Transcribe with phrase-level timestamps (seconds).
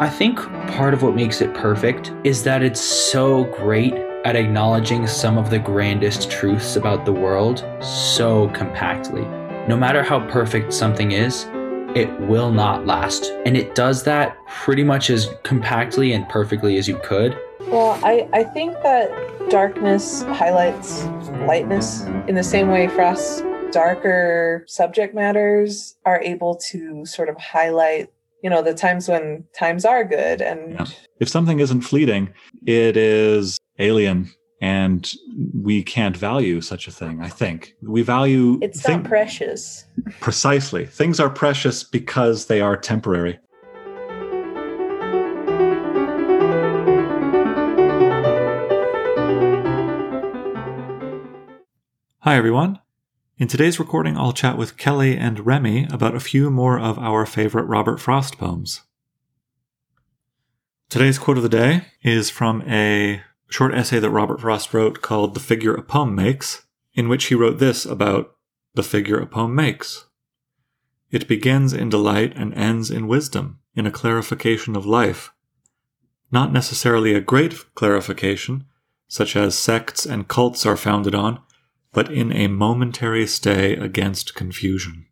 [0.00, 0.40] I think
[0.72, 3.94] part of what makes it perfect is that it's so great
[4.24, 9.22] at acknowledging some of the grandest truths about the world so compactly.
[9.68, 11.46] No matter how perfect something is,
[11.94, 13.26] it will not last.
[13.46, 17.38] And it does that pretty much as compactly and perfectly as you could.
[17.68, 19.12] Well, I, I think that
[19.48, 21.04] darkness highlights
[21.46, 28.10] lightness in the same way Frost's darker subject matters are able to sort of highlight
[28.44, 30.86] you know the times when times are good and yeah.
[31.18, 32.32] if something isn't fleeting
[32.66, 34.30] it is alien
[34.60, 35.14] and
[35.54, 39.86] we can't value such a thing i think we value it's thing- not precious
[40.20, 43.38] precisely things are precious because they are temporary
[52.20, 52.80] Hi, everyone.
[53.36, 57.26] In today's recording, I'll chat with Kelly and Remy about a few more of our
[57.26, 58.82] favorite Robert Frost poems.
[60.88, 65.34] Today's quote of the day is from a short essay that Robert Frost wrote called
[65.34, 68.36] The Figure a Poem Makes, in which he wrote this about
[68.74, 70.04] the figure a poem makes.
[71.10, 75.32] It begins in delight and ends in wisdom, in a clarification of life.
[76.30, 78.66] Not necessarily a great clarification,
[79.08, 81.40] such as sects and cults are founded on,
[81.94, 85.06] but in a momentary stay against confusion.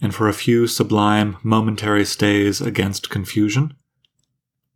[0.00, 3.76] And for a few sublime momentary stays against confusion,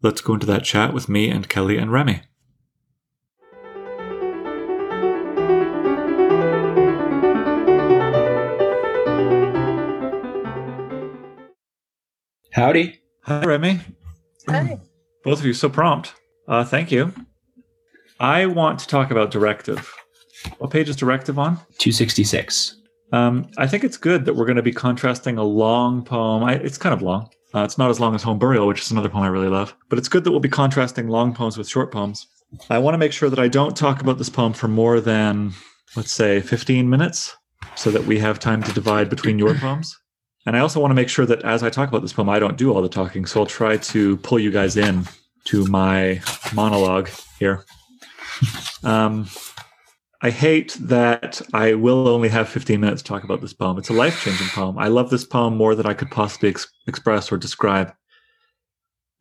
[0.03, 2.23] let's go into that chat with me and Kelly and Remy.
[12.53, 13.01] Howdy.
[13.23, 13.81] Hi, Remy.
[14.49, 14.81] Hi.
[15.25, 16.15] Both of you so prompt.
[16.47, 17.13] Uh, thank you.
[18.21, 19.95] I want to talk about directive.
[20.59, 21.57] What page is directive on?
[21.79, 22.77] 266.
[23.13, 26.45] Um, I think it's good that we're going to be contrasting a long poem.
[26.45, 27.31] I, it's kind of long.
[27.55, 29.75] Uh, it's not as long as Home Burial, which is another poem I really love.
[29.89, 32.27] But it's good that we'll be contrasting long poems with short poems.
[32.69, 35.53] I want to make sure that I don't talk about this poem for more than,
[35.97, 37.35] let's say, 15 minutes
[37.75, 39.97] so that we have time to divide between your poems.
[40.47, 42.39] And I also want to make sure that as I talk about this poem, I
[42.39, 43.27] don't do all the talking.
[43.27, 45.07] So I'll try to pull you guys in
[45.45, 46.21] to my
[46.55, 47.09] monologue
[47.39, 47.65] here.
[48.85, 49.27] Um,
[50.21, 53.79] I hate that I will only have 15 minutes to talk about this poem.
[53.79, 54.77] It's a life changing poem.
[54.77, 57.93] I love this poem more than I could possibly ex- express or describe.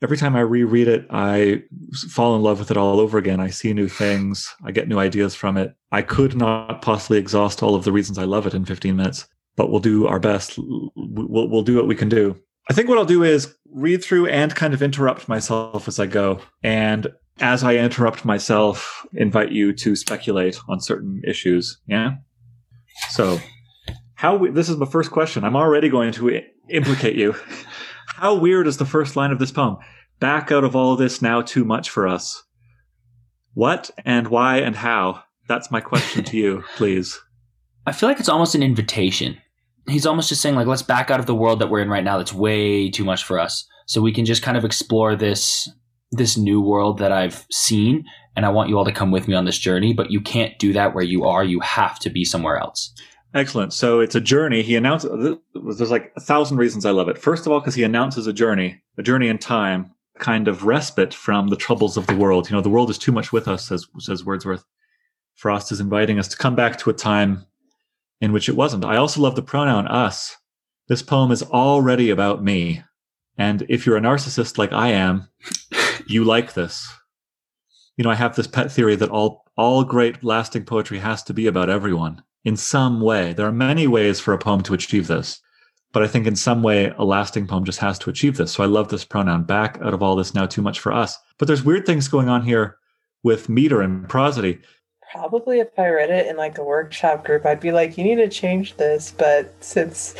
[0.01, 1.63] Every time I reread it, I
[2.09, 3.39] fall in love with it all over again.
[3.39, 4.53] I see new things.
[4.63, 5.75] I get new ideas from it.
[5.91, 9.27] I could not possibly exhaust all of the reasons I love it in 15 minutes,
[9.55, 10.57] but we'll do our best.
[10.57, 12.35] We'll, we'll do what we can do.
[12.69, 16.07] I think what I'll do is read through and kind of interrupt myself as I
[16.07, 16.41] go.
[16.63, 17.07] And
[17.39, 21.79] as I interrupt myself, invite you to speculate on certain issues.
[21.87, 22.15] Yeah.
[23.09, 23.39] So,
[24.15, 25.43] how we, this is my first question.
[25.43, 27.35] I'm already going to implicate you.
[28.07, 29.77] How weird is the first line of this poem?
[30.19, 32.43] Back out of all this now too much for us.
[33.53, 35.23] What and why and how?
[35.47, 37.19] That's my question to you, please.
[37.85, 39.37] I feel like it's almost an invitation.
[39.87, 42.03] He's almost just saying like let's back out of the world that we're in right
[42.03, 43.67] now that's way too much for us.
[43.85, 45.69] So we can just kind of explore this
[46.11, 49.33] this new world that I've seen and I want you all to come with me
[49.33, 51.43] on this journey, but you can't do that where you are.
[51.43, 52.93] You have to be somewhere else.
[53.33, 53.73] Excellent.
[53.73, 54.61] So it's a journey.
[54.61, 55.07] He announced
[55.53, 57.17] there's like a thousand reasons I love it.
[57.17, 61.13] First of all, because he announces a journey, a journey in time, kind of respite
[61.13, 62.49] from the troubles of the world.
[62.49, 64.65] You know, the world is too much with us, says says Wordsworth.
[65.35, 67.45] Frost is inviting us to come back to a time
[68.21, 68.85] in which it wasn't.
[68.85, 70.37] I also love the pronoun us.
[70.87, 72.83] This poem is already about me.
[73.37, 75.27] And if you're a narcissist like I am,
[76.09, 76.87] you like this.
[77.95, 81.33] You know, I have this pet theory that all all great lasting poetry has to
[81.33, 83.33] be about everyone in some way.
[83.33, 85.41] There are many ways for a poem to achieve this,
[85.91, 88.51] but I think in some way a lasting poem just has to achieve this.
[88.51, 91.17] So I love this pronoun back out of all this now too much for us.
[91.39, 92.77] But there's weird things going on here
[93.23, 94.59] with meter and prosody.
[95.11, 98.17] Probably if I read it in like a workshop group, I'd be like, you need
[98.17, 99.11] to change this.
[99.17, 100.13] But since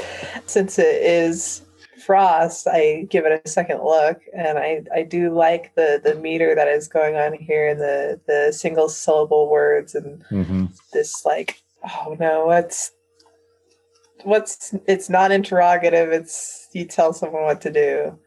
[0.47, 1.61] since it is
[2.07, 6.55] Frost, I give it a second look, and I, I do like the the meter
[6.55, 10.67] that is going on here, and the the single syllable words, and mm-hmm.
[10.93, 12.93] this like, oh no, what's
[14.23, 16.13] what's it's not interrogative.
[16.13, 18.17] It's you tell someone what to do.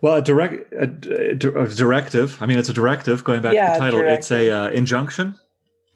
[0.00, 2.40] Well, a direct a, a, directive.
[2.40, 3.24] I mean, it's a directive.
[3.24, 4.18] Going back yeah, to the title, directive.
[4.20, 5.34] it's a uh, injunction.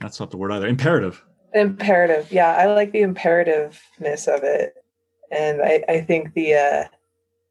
[0.01, 0.67] That's not the word either.
[0.67, 1.23] Imperative.
[1.55, 2.33] Imperative.
[2.33, 4.75] Yeah, I like the imperativeness of it,
[5.31, 6.55] and I I think the.
[6.55, 6.85] uh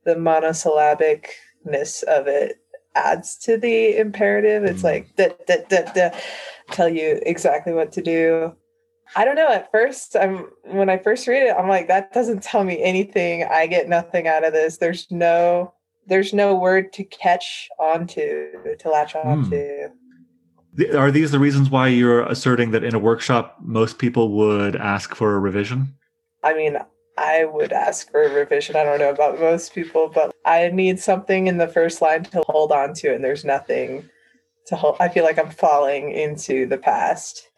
[0.04, 2.58] the monosyllabicness of it
[2.96, 4.64] adds to the imperative.
[4.64, 4.86] It's mm.
[4.86, 6.24] like that that that that
[6.72, 8.56] tell you exactly what to do.
[9.16, 9.50] I don't know.
[9.50, 13.44] At first, I'm when I first read it, I'm like, that doesn't tell me anything.
[13.44, 14.78] I get nothing out of this.
[14.78, 15.74] There's no
[16.08, 19.90] there's no word to catch onto to latch onto.
[20.78, 24.76] Th- Are these the reasons why you're asserting that in a workshop most people would
[24.76, 25.94] ask for a revision?
[26.44, 26.78] I mean,
[27.18, 28.76] I would ask for a revision.
[28.76, 32.44] I don't know about most people, but I need something in the first line to
[32.48, 34.10] hold on to, and there's nothing
[34.68, 34.98] to hold.
[35.00, 37.50] I feel like I'm falling into the past.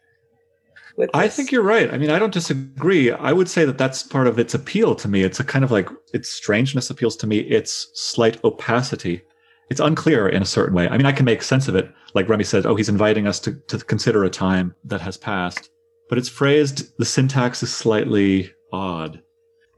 [1.14, 1.92] I think you're right.
[1.92, 3.12] I mean, I don't disagree.
[3.12, 5.24] I would say that that's part of its appeal to me.
[5.24, 7.40] It's a kind of like its strangeness appeals to me.
[7.40, 9.24] Its slight opacity.
[9.72, 10.88] It's unclear in a certain way.
[10.88, 11.92] I mean, I can make sense of it.
[12.14, 15.70] Like Remy said, oh, he's inviting us to, to consider a time that has passed.
[16.10, 19.24] But it's phrased, the syntax is slightly odd.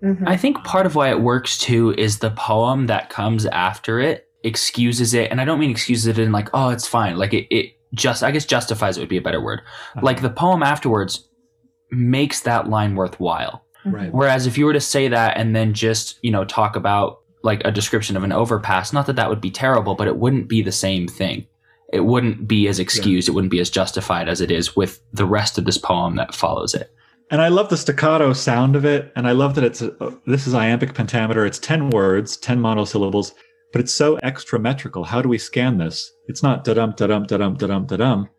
[0.03, 0.23] Mhm.
[0.27, 4.27] I think part of why it works too is the poem that comes after it
[4.43, 7.17] excuses it, and I don't mean excuses it in like, oh, it's fine.
[7.17, 9.61] Like it, it just, I guess, justifies it would be a better word.
[10.01, 11.27] Like the poem afterwards
[11.91, 13.63] makes that line worthwhile.
[13.85, 14.11] Right.
[14.13, 17.61] Whereas if you were to say that and then just, you know, talk about like
[17.63, 20.61] a description of an overpass, not that that would be terrible, but it wouldn't be
[20.61, 21.45] the same thing.
[21.93, 25.25] It wouldn't be as excused, it wouldn't be as justified as it is with the
[25.25, 26.91] rest of this poem that follows it.
[27.31, 29.11] And I love the staccato sound of it.
[29.15, 31.45] And I love that it's a, this is iambic pentameter.
[31.45, 33.33] It's 10 words, 10 monosyllables,
[33.71, 35.03] but it's so extra metrical.
[35.03, 36.11] How do we scan this?
[36.27, 38.29] It's not da dum da dum da dum da dum da dum.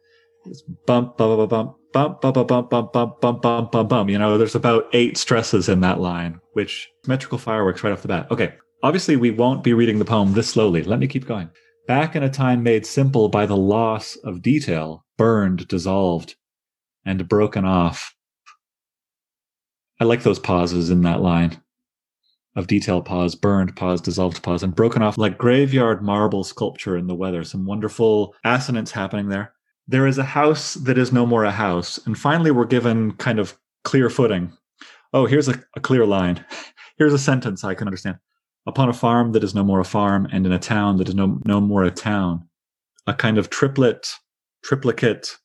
[0.46, 4.10] It's bump bump bump bump bump bump bump bump bump bump bump bump bump.
[4.10, 8.08] You know, there's about eight stresses in that line, which metrical fireworks right off the
[8.08, 8.30] bat.
[8.30, 8.54] Okay.
[8.82, 10.82] Obviously, we won't be reading the poem this slowly.
[10.82, 11.50] Let me keep going.
[11.88, 16.36] Back in a time made simple by the loss of detail, burned, dissolved,
[17.04, 18.14] and broken off.
[20.00, 21.60] I like those pauses in that line
[22.54, 27.06] of detail pause, burned pause, dissolved pause, and broken off like graveyard marble sculpture in
[27.06, 27.44] the weather.
[27.44, 29.52] Some wonderful assonance happening there.
[29.87, 31.98] There is a house that is no more a house.
[32.06, 34.52] And finally, we're given kind of clear footing.
[35.12, 36.44] Oh, here's a, a clear line.
[36.99, 38.16] Here's a sentence I can understand.
[38.66, 41.14] Upon a farm that is no more a farm, and in a town that is
[41.14, 42.49] no, no more a town.
[43.06, 44.08] A kind of triplet,
[44.64, 45.37] triplicate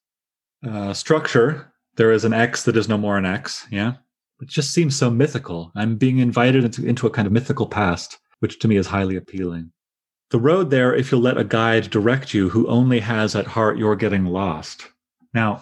[0.65, 1.69] uh, structure.
[1.97, 3.68] There is an X that is no more an X.
[3.69, 3.95] Yeah
[4.41, 5.71] it just seems so mythical.
[5.75, 9.15] I'm being invited into, into a kind of mythical past, which to me is highly
[9.15, 9.71] appealing.
[10.31, 13.77] The road there, if you'll let a guide direct you who only has at heart
[13.77, 14.88] you're getting lost.
[15.33, 15.61] Now,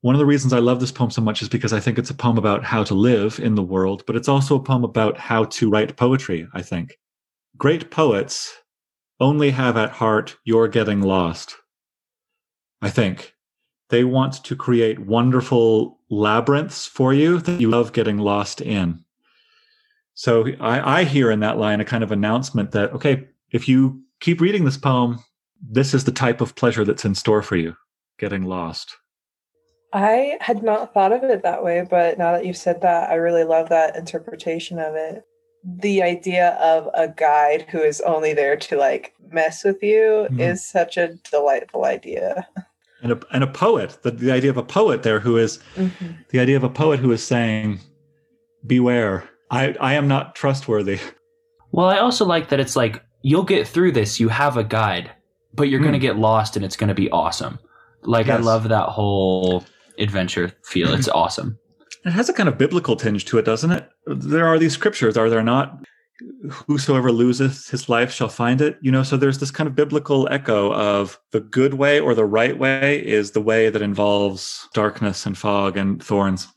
[0.00, 2.10] one of the reasons I love this poem so much is because I think it's
[2.10, 5.18] a poem about how to live in the world, but it's also a poem about
[5.18, 6.98] how to write poetry, I think.
[7.56, 8.52] Great poets
[9.20, 11.56] only have at heart you're getting lost.
[12.82, 13.35] I think
[13.88, 19.04] they want to create wonderful labyrinths for you that you love getting lost in.
[20.14, 24.02] So I, I, hear in that line a kind of announcement that, okay, if you
[24.20, 25.18] keep reading this poem,
[25.60, 27.76] this is the type of pleasure that's in store for you,
[28.18, 28.96] getting lost.
[29.92, 33.14] I had not thought of it that way, but now that you've said that, I
[33.14, 35.22] really love that interpretation of it.
[35.64, 40.40] The idea of a guide who is only there to like mess with you mm-hmm.
[40.40, 42.48] is such a delightful idea.
[43.10, 46.12] and a, and a poet the, the idea of a poet there who is, mm-hmm.
[46.30, 47.78] the idea of a poet who is saying
[48.66, 50.98] beware i i am not trustworthy
[51.70, 55.10] well i also like that it's like you'll get through this you have a guide
[55.54, 55.84] but you're mm.
[55.84, 57.58] going to get lost and it's going to be awesome
[58.02, 58.38] like yes.
[58.38, 59.64] i love that whole
[59.98, 61.58] adventure feel it's awesome
[62.04, 65.16] it has a kind of biblical tinge to it doesn't it there are these scriptures
[65.16, 65.78] are there not
[66.66, 69.02] whosoever loseth his life shall find it you know?
[69.02, 73.04] So there's this kind of biblical echo of the good way or the right way
[73.04, 76.48] is the way that involves darkness and fog and thorns.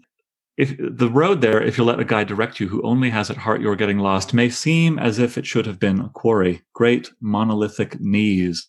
[0.58, 3.38] If the road there if you let a guide direct you who only has at
[3.38, 6.62] heart you're getting lost may seem as if it should have been a quarry.
[6.74, 8.68] Great monolithic knees.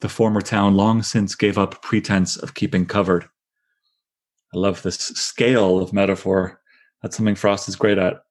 [0.00, 3.24] The former town long since gave up pretense of keeping covered.
[4.54, 6.60] I love this scale of metaphor.
[7.02, 8.22] That's something frost is great at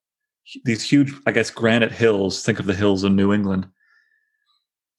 [0.63, 2.43] these huge, I guess, granite hills.
[2.43, 3.67] Think of the hills in New England.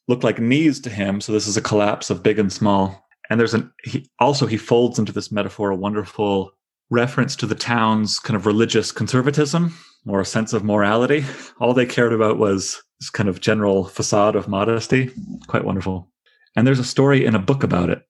[0.09, 1.21] Look like knees to him.
[1.21, 3.05] So this is a collapse of big and small.
[3.29, 6.53] And there's an he, also he folds into this metaphor a wonderful
[6.91, 9.75] reference to the town's kind of religious conservatism
[10.07, 11.25] or a sense of morality.
[11.61, 15.11] All they cared about was this kind of general facade of modesty.
[15.49, 16.11] Quite wonderful.
[16.55, 18.03] And there's a story in a book about it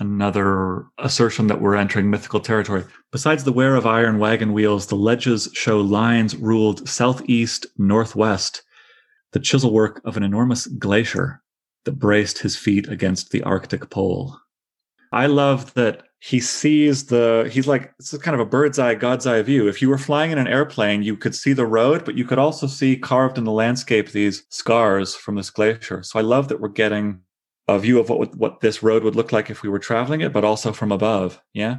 [0.00, 2.84] another assertion that we're entering mythical territory.
[3.10, 8.62] Besides the wear of iron wagon wheels, the ledges show lines ruled southeast, northwest,
[9.32, 11.42] the chisel work of an enormous glacier
[11.84, 14.38] that braced his feet against the Arctic pole.
[15.12, 19.26] I love that he sees the, he's like, it's kind of a bird's eye, God's
[19.26, 19.68] eye view.
[19.68, 22.38] If you were flying in an airplane, you could see the road, but you could
[22.38, 26.02] also see carved in the landscape these scars from this glacier.
[26.02, 27.20] So I love that we're getting
[27.68, 30.32] a view of what what this road would look like if we were traveling it,
[30.32, 31.40] but also from above.
[31.52, 31.78] Yeah.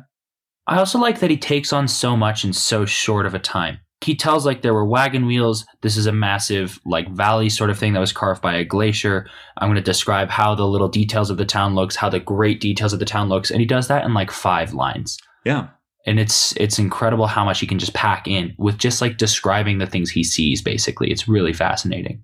[0.68, 3.80] I also like that he takes on so much in so short of a time.
[4.02, 5.66] he tells like there were wagon wheels.
[5.82, 9.28] This is a massive like valley sort of thing that was carved by a glacier.
[9.58, 12.62] I'm going to describe how the little details of the town looks, how the great
[12.62, 15.18] details of the town looks, and he does that in like five lines.
[15.46, 15.68] Yeah.
[16.06, 19.80] And it's it's incredible how much he can just pack in with just like describing
[19.80, 20.62] the things he sees.
[20.62, 22.24] Basically, it's really fascinating.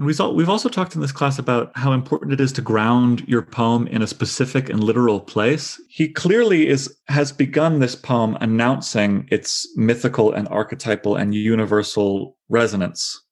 [0.00, 3.42] And we've also talked in this class about how important it is to ground your
[3.42, 5.78] poem in a specific and literal place.
[5.90, 13.22] He clearly is has begun this poem announcing its mythical and archetypal and universal resonance.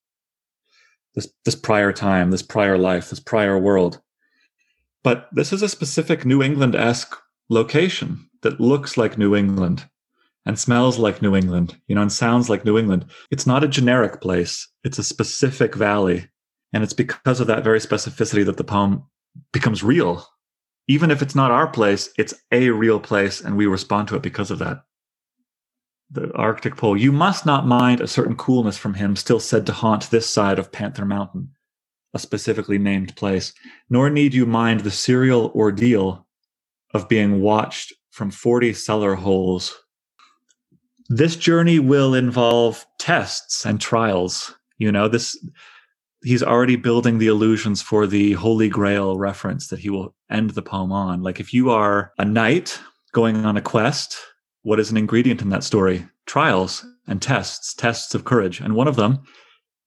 [1.15, 4.03] This this prior time, this prior life, this prior world.
[5.03, 7.17] But this is a specific New England-esque
[7.49, 9.89] location that looks like New England
[10.45, 13.07] and smells like New England, you know, and sounds like New England.
[13.31, 14.69] It's not a generic place.
[14.85, 16.29] It's a specific valley
[16.73, 19.05] and it's because of that very specificity that the poem
[19.53, 20.27] becomes real.
[20.87, 24.23] Even if it's not our place, it's a real place, and we respond to it
[24.23, 24.83] because of that.
[26.11, 29.73] The Arctic pole, you must not mind a certain coolness from him still said to
[29.73, 31.51] haunt this side of Panther Mountain,
[32.15, 33.53] a specifically named place,
[33.91, 36.27] nor need you mind the serial ordeal
[36.95, 39.77] of being watched from 40 cellar holes.
[41.11, 44.55] This journey will involve tests and trials.
[44.79, 45.39] You know, this
[46.23, 50.63] he's already building the illusions for the holy grail reference that he will end the
[50.63, 51.23] poem on.
[51.23, 52.79] Like if you are a knight
[53.13, 54.19] going on a quest
[54.63, 56.07] what is an ingredient in that story?
[56.27, 58.61] Trials and tests tests of courage.
[58.61, 59.21] And one of them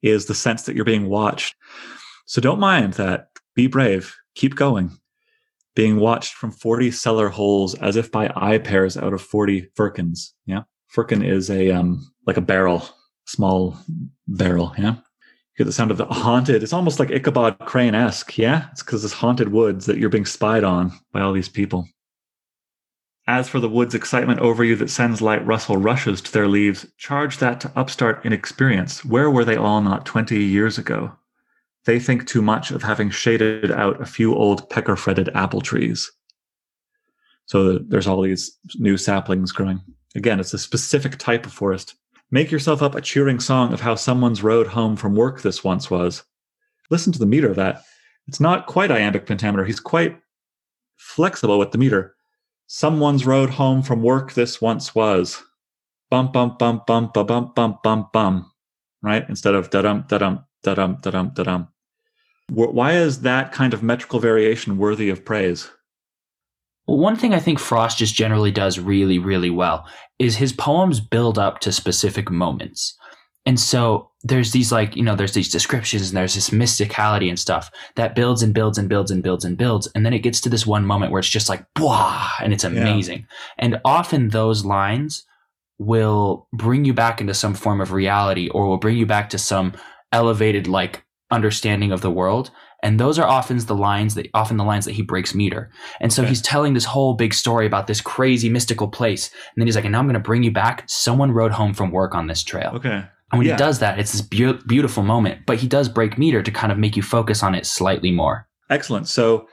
[0.01, 1.55] is the sense that you're being watched.
[2.25, 3.27] So don't mind that.
[3.53, 4.15] Be brave.
[4.33, 4.97] Keep going.
[5.75, 10.33] Being watched from 40 cellar holes as if by eye pairs out of 40 firkins.
[10.45, 10.63] Yeah.
[10.87, 12.89] Firkin is a um like a barrel
[13.27, 13.77] small
[14.27, 14.73] barrel.
[14.77, 14.95] Yeah
[15.53, 16.63] hear the sound of the haunted.
[16.63, 18.37] It's almost like Ichabod Crane esque.
[18.37, 21.87] Yeah, it's because it's haunted woods that you're being spied on by all these people.
[23.27, 26.87] As for the wood's excitement over you that sends light rustle rushes to their leaves,
[26.97, 29.05] charge that to upstart inexperience.
[29.05, 31.13] Where were they all not 20 years ago?
[31.85, 36.11] They think too much of having shaded out a few old pecker fretted apple trees.
[37.45, 39.81] So there's all these new saplings growing.
[40.15, 41.95] Again, it's a specific type of forest
[42.33, 45.91] Make yourself up a cheering song of how someone's road home from work this once
[45.91, 46.23] was.
[46.89, 47.83] Listen to the meter of that.
[48.25, 49.65] It's not quite iambic pentameter.
[49.65, 50.17] He's quite
[50.95, 52.15] flexible with the meter.
[52.67, 55.43] Someone's road home from work this once was.
[56.09, 58.49] Bum bum bum bum ba bum bum bum bum.
[59.01, 59.27] Right?
[59.27, 61.67] Instead of da dum da dum da dum da dum da dum.
[62.49, 65.69] Why is that kind of metrical variation worthy of praise?
[66.87, 69.87] Well, one thing I think Frost just generally does really, really well
[70.19, 72.97] is his poems build up to specific moments.
[73.45, 77.39] And so there's these like, you know, there's these descriptions and there's this mysticality and
[77.39, 79.87] stuff that builds and builds and builds and builds and builds.
[79.95, 82.63] And then it gets to this one moment where it's just like, blah, and it's
[82.63, 83.19] amazing.
[83.19, 83.65] Yeah.
[83.65, 85.25] And often those lines
[85.79, 89.39] will bring you back into some form of reality or will bring you back to
[89.39, 89.73] some
[90.11, 92.51] elevated like understanding of the world
[92.83, 95.69] and those are often the lines that often the lines that he breaks meter.
[95.99, 96.29] And so okay.
[96.29, 99.29] he's telling this whole big story about this crazy mystical place.
[99.29, 100.83] And then he's like, and now I'm going to bring you back.
[100.87, 102.71] Someone rode home from work on this trail.
[102.75, 103.03] Okay.
[103.31, 103.53] And when yeah.
[103.53, 106.71] he does that, it's this be- beautiful moment, but he does break meter to kind
[106.71, 108.47] of make you focus on it slightly more.
[108.69, 109.07] Excellent.
[109.07, 109.47] So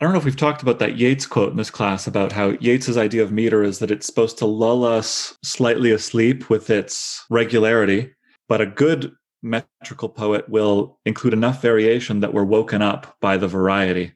[0.00, 2.52] I don't know if we've talked about that Yeats quote in this class about how
[2.60, 7.24] Yeats's idea of meter is that it's supposed to lull us slightly asleep with its
[7.30, 8.10] regularity,
[8.48, 9.12] but a good
[9.42, 14.12] metrical poet will include enough variation that we're woken up by the variety.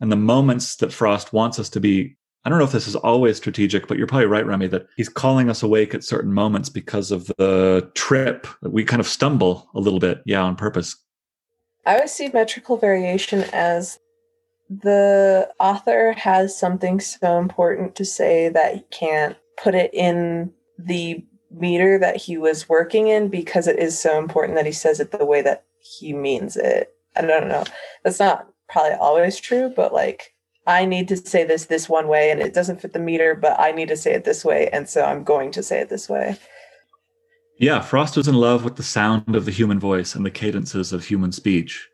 [0.00, 2.96] And the moments that Frost wants us to be, I don't know if this is
[2.96, 6.68] always strategic, but you're probably right, Remy, that he's calling us awake at certain moments
[6.68, 10.96] because of the trip we kind of stumble a little bit, yeah, on purpose.
[11.86, 13.98] I always see metrical variation as
[14.68, 21.24] the author has something so important to say that he can't put it in the
[21.56, 25.10] meter that he was working in because it is so important that he says it
[25.10, 26.92] the way that he means it.
[27.16, 27.64] I don't know.
[28.04, 30.34] That's not probably always true, but like
[30.66, 33.58] I need to say this this one way and it doesn't fit the meter, but
[33.58, 34.68] I need to say it this way.
[34.68, 36.36] And so I'm going to say it this way.
[37.58, 40.92] Yeah, Frost was in love with the sound of the human voice and the cadences
[40.92, 41.88] of human speech.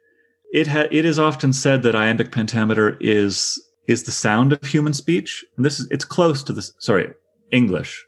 [0.53, 4.93] It ha- it is often said that iambic pentameter is is the sound of human
[4.93, 5.45] speech.
[5.57, 7.13] And this is it's close to the sorry,
[7.53, 8.05] English.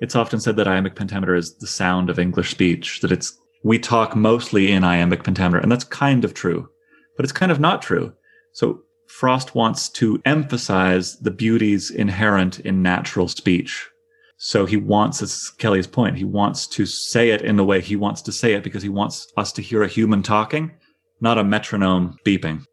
[0.00, 3.78] It's often said that iambic pentameter is the sound of English speech, that it's we
[3.78, 6.68] talk mostly in iambic pentameter, and that's kind of true,
[7.16, 8.12] but it's kind of not true.
[8.52, 13.88] So Frost wants to emphasize the beauties inherent in natural speech.
[14.38, 17.96] So he wants, as Kelly's point, he wants to say it in the way he
[17.96, 20.72] wants to say it because he wants us to hear a human talking,
[21.20, 22.64] not a metronome beeping.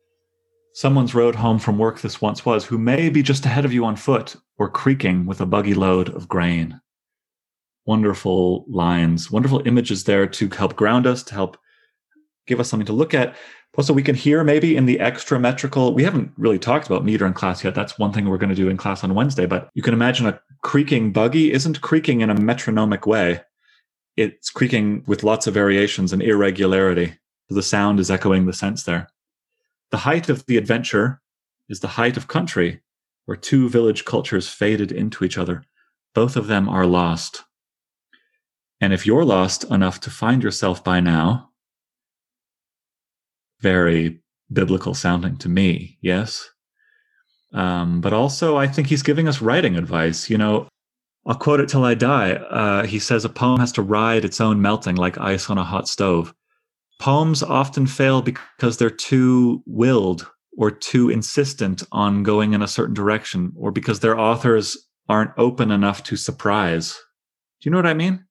[0.74, 3.86] Someone's road home from work this once was, who may be just ahead of you
[3.86, 6.82] on foot or creaking with a buggy load of grain.
[7.86, 11.58] Wonderful lines, wonderful images there to help ground us, to help
[12.48, 13.36] give us something to look at.
[13.75, 17.25] Also, we can hear maybe in the extra metrical, we haven't really talked about meter
[17.25, 17.74] in class yet.
[17.74, 20.28] That's one thing we're going to do in class on Wednesday, but you can imagine
[20.28, 23.42] a creaking buggy isn't creaking in a metronomic way.
[24.16, 27.16] It's creaking with lots of variations and irregularity.
[27.50, 29.10] The sound is echoing the sense there.
[29.90, 31.22] The height of the adventure
[31.68, 32.82] is the height of country,
[33.25, 35.63] where two village cultures faded into each other.
[36.13, 37.44] Both of them are lost.
[38.84, 41.52] And if you're lost enough to find yourself by now,
[43.62, 44.20] very
[44.52, 46.50] biblical sounding to me, yes?
[47.54, 50.30] Um, but also, I think he's giving us writing advice.
[50.30, 50.68] You know,
[51.25, 52.34] I'll quote it till I die.
[52.34, 55.63] Uh, he says, A poem has to ride its own melting like ice on a
[55.63, 56.34] hot stove.
[57.00, 62.94] Poems often fail because they're too willed or too insistent on going in a certain
[62.94, 67.00] direction, or because their authors aren't open enough to surprise.
[67.62, 68.25] Do you know what I mean?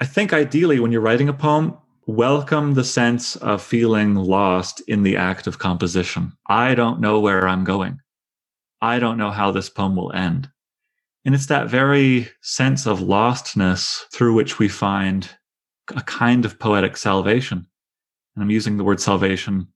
[0.00, 1.76] I think ideally, when you're writing a poem,
[2.06, 6.34] welcome the sense of feeling lost in the act of composition.
[6.46, 7.98] I don't know where I'm going.
[8.80, 10.48] I don't know how this poem will end.
[11.24, 15.28] And it's that very sense of lostness through which we find
[15.96, 17.66] a kind of poetic salvation.
[18.36, 19.66] And I'm using the word salvation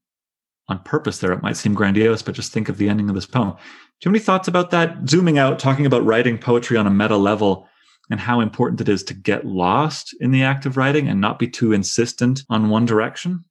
[0.69, 1.33] on purpose there.
[1.33, 3.49] It might seem grandiose, but just think of the ending of this poem.
[3.49, 5.09] Do you have any thoughts about that?
[5.09, 7.67] Zooming out, talking about writing poetry on a meta level
[8.09, 11.39] and how important it is to get lost in the act of writing and not
[11.39, 13.45] be too insistent on one direction?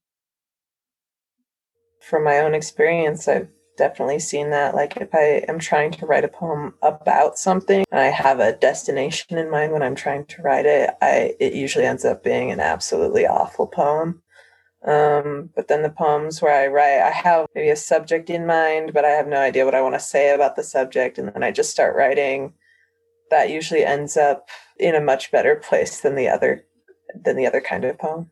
[2.00, 4.74] From my own experience, I've definitely seen that.
[4.74, 8.56] Like if I am trying to write a poem about something and I have a
[8.56, 12.50] destination in mind when I'm trying to write it, I it usually ends up being
[12.50, 14.22] an absolutely awful poem.
[14.84, 18.92] Um, but then the poems where I write, I have maybe a subject in mind,
[18.92, 21.44] but I have no idea what I want to say about the subject, and then
[21.44, 22.54] I just start writing.
[23.32, 26.66] That usually ends up in a much better place than the other
[27.24, 28.30] than the other kind of poem.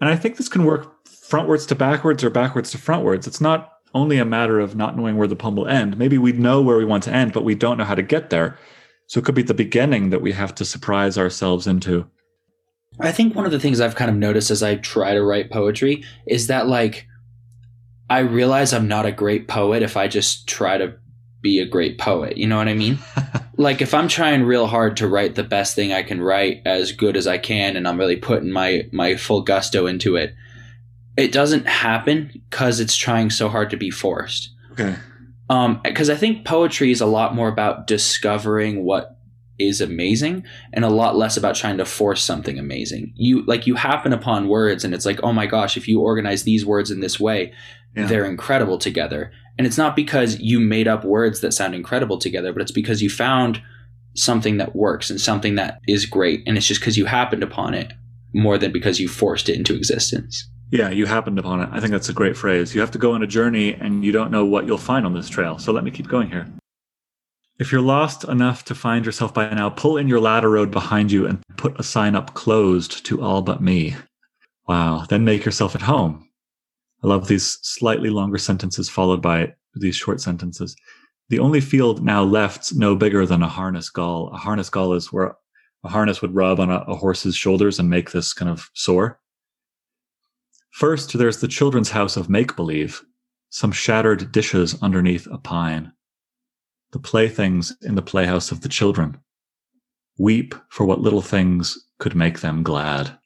[0.00, 3.26] And I think this can work frontwards to backwards or backwards to frontwards.
[3.26, 5.98] It's not only a matter of not knowing where the poem will end.
[5.98, 8.30] Maybe we know where we want to end, but we don't know how to get
[8.30, 8.58] there.
[9.08, 12.08] So it could be the beginning that we have to surprise ourselves into.
[13.00, 15.50] I think one of the things I've kind of noticed as I try to write
[15.50, 17.06] poetry is that like
[18.08, 20.94] I realize I'm not a great poet if I just try to
[21.44, 22.36] be a great poet.
[22.36, 22.98] You know what I mean?
[23.56, 26.90] like if I'm trying real hard to write the best thing I can write as
[26.90, 30.34] good as I can and I'm really putting my my full gusto into it,
[31.16, 34.50] it doesn't happen cuz it's trying so hard to be forced.
[34.72, 34.96] Okay.
[35.48, 39.10] Um cuz I think poetry is a lot more about discovering what
[39.58, 43.12] is amazing and a lot less about trying to force something amazing.
[43.14, 46.42] You like you happen upon words and it's like, "Oh my gosh, if you organize
[46.42, 47.52] these words in this way,
[47.94, 48.06] yeah.
[48.06, 52.52] they're incredible together." And it's not because you made up words that sound incredible together,
[52.52, 53.62] but it's because you found
[54.14, 57.74] something that works and something that is great and it's just because you happened upon
[57.74, 57.92] it
[58.32, 60.48] more than because you forced it into existence.
[60.70, 61.68] Yeah, you happened upon it.
[61.72, 62.74] I think that's a great phrase.
[62.74, 65.14] You have to go on a journey and you don't know what you'll find on
[65.14, 65.58] this trail.
[65.58, 66.46] So let me keep going here.
[67.58, 71.12] If you're lost enough to find yourself by now, pull in your ladder road behind
[71.12, 73.94] you and put a sign up closed to all but me.
[74.66, 75.04] Wow.
[75.08, 76.23] Then make yourself at home.
[77.04, 80.74] I love these slightly longer sentences followed by these short sentences.
[81.28, 84.30] The only field now left no bigger than a harness gall.
[84.32, 85.36] A harness gall is where
[85.84, 89.20] a harness would rub on a, a horse's shoulders and make this kind of sore.
[90.70, 93.02] First, there's the children's house of make believe,
[93.50, 95.92] some shattered dishes underneath a pine
[96.92, 99.18] the playthings in the playhouse of the children.
[100.16, 103.18] Weep for what little things could make them glad.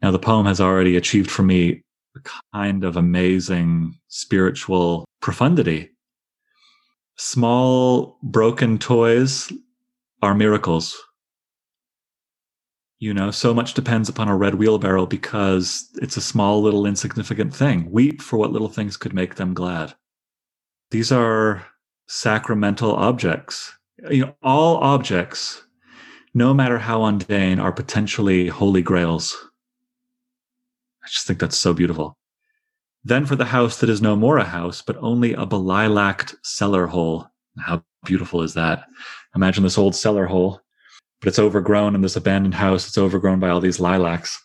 [0.00, 1.84] Now, the poem has already achieved for me
[2.24, 5.90] kind of amazing spiritual profundity.
[7.16, 9.52] Small broken toys
[10.22, 10.96] are miracles.
[12.98, 17.54] You know, so much depends upon a red wheelbarrow because it's a small, little, insignificant
[17.54, 17.90] thing.
[17.90, 19.94] Weep for what little things could make them glad.
[20.90, 21.66] These are
[22.08, 23.72] sacramental objects.
[24.10, 25.62] You know, all objects,
[26.34, 29.49] no matter how mundane, are potentially holy grails.
[31.02, 32.16] I just think that's so beautiful.
[33.02, 36.86] Then for the house that is no more a house, but only a belilaced cellar
[36.86, 37.26] hole.
[37.58, 38.84] How beautiful is that?
[39.34, 40.60] Imagine this old cellar hole,
[41.20, 42.86] but it's overgrown in this abandoned house.
[42.86, 44.44] It's overgrown by all these lilacs.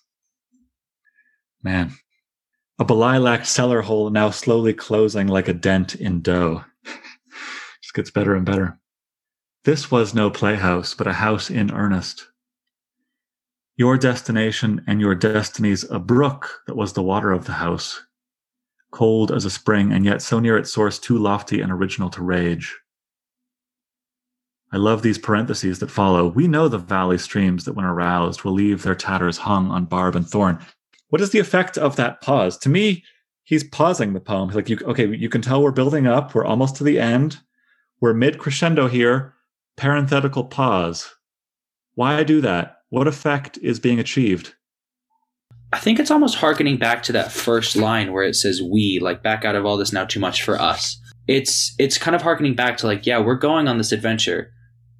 [1.63, 1.91] Man,
[2.79, 8.35] a belilaced cellar hole now slowly closing like a dent in dough just gets better
[8.35, 8.79] and better.
[9.65, 12.27] This was no playhouse, but a house in earnest.
[13.77, 18.01] Your destination and your destinies a brook that was the water of the house,
[18.91, 22.23] cold as a spring, and yet so near its source too lofty and original to
[22.23, 22.77] rage.
[24.71, 26.27] I love these parentheses that follow.
[26.27, 30.15] We know the valley streams that, when aroused, will leave their tatters hung on barb
[30.15, 30.57] and thorn.
[31.09, 32.57] What is the effect of that pause?
[32.59, 33.03] To me,
[33.43, 34.49] he's pausing the poem.
[34.49, 36.33] Like, you, okay, you can tell we're building up.
[36.33, 37.39] We're almost to the end.
[37.99, 39.33] We're mid crescendo here.
[39.77, 41.09] Parenthetical pause.
[41.93, 42.74] Why do that?
[42.95, 44.55] What effect is being achieved?
[45.73, 49.21] I think it's almost harkening back to that first line where it says we, like
[49.21, 50.97] back out of all this now too much for us.
[51.27, 54.53] It's it's kind of harkening back to like, yeah, we're going on this adventure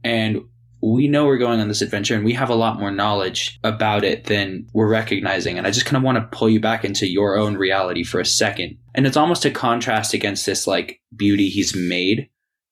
[0.03, 0.41] and
[0.83, 4.03] we know we're going on this adventure and we have a lot more knowledge about
[4.03, 5.57] it than we're recognizing.
[5.57, 8.19] And I just kind of want to pull you back into your own reality for
[8.19, 8.77] a second.
[8.93, 12.27] And it's almost a contrast against this like beauty he's made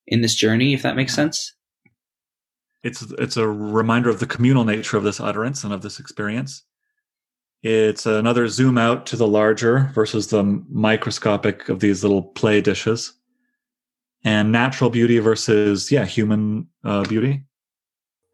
[0.06, 1.56] in this journey, if that makes sense.
[2.84, 6.64] It's it's a reminder of the communal nature of this utterance and of this experience.
[7.64, 13.14] It's another zoom out to the larger versus the microscopic of these little play dishes.
[14.26, 17.44] And natural beauty versus, yeah, human uh, beauty.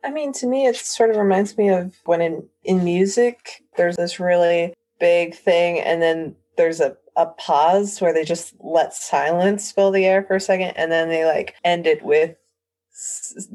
[0.04, 3.98] I mean, to me, it sort of reminds me of when in, in music, there's
[3.98, 9.72] this really big thing, and then there's a, a pause where they just let silence
[9.72, 12.36] fill the air for a second, and then they like end it with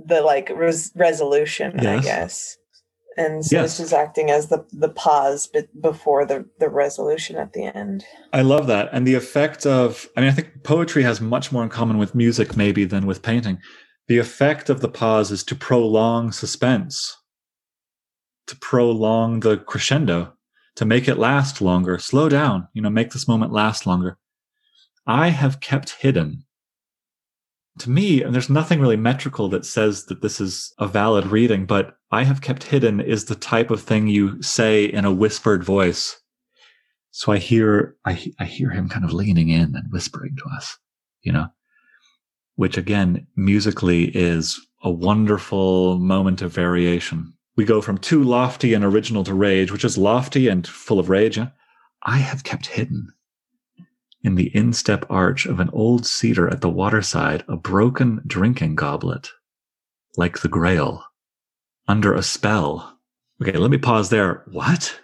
[0.07, 1.99] the like res- resolution, yes.
[1.99, 2.57] I guess.
[3.17, 3.79] And so yes.
[3.79, 5.49] this is acting as the the pause
[5.81, 8.05] before the the resolution at the end.
[8.33, 8.89] I love that.
[8.93, 12.15] And the effect of i mean i think poetry has much more in common with
[12.15, 13.59] music maybe than with painting.
[14.09, 17.17] The effect of the pause is to prolong suspense
[18.47, 20.35] to prolong the crescendo
[20.77, 21.99] to make it last longer.
[21.99, 24.19] Slow down you know make this moment last longer.
[25.07, 26.45] I have kept hidden
[27.79, 31.67] to me, and there's nothing really metrical that says that this is a valid reading,
[31.67, 35.65] but I have kept hidden is the type of thing you say in a whispered
[35.65, 36.21] voice.
[37.11, 40.79] So I hear, I, I hear him kind of leaning in and whispering to us,
[41.23, 41.49] you know,
[42.57, 47.33] which again, musically is a wonderful moment of variation.
[47.57, 51.09] We go from too lofty and original to rage, which is lofty and full of
[51.09, 51.39] rage.
[52.03, 53.13] I have kept hidden
[54.25, 59.31] in the instep arch of an old cedar at the waterside a broken drinking goblet,
[60.17, 61.05] like the grail,
[61.87, 62.99] under a spell.
[63.41, 64.43] Okay, let me pause there.
[64.51, 64.99] What?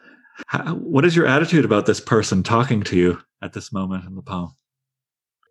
[0.46, 4.14] How, what is your attitude about this person talking to you at this moment in
[4.14, 4.56] the poem?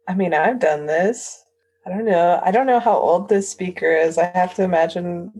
[0.08, 1.40] I mean, I've done this.
[1.86, 2.42] I don't know.
[2.44, 4.18] I don't know how old this speaker is.
[4.18, 5.32] I have to imagine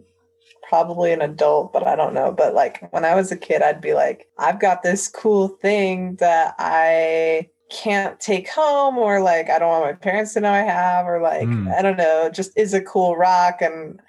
[0.68, 2.32] probably an adult, but I don't know.
[2.32, 6.16] But like when I was a kid, I'd be like, I've got this cool thing
[6.18, 10.60] that I can't take home or like I don't want my parents to know I
[10.60, 11.74] have or like mm.
[11.74, 14.00] I don't know, just is a cool rock and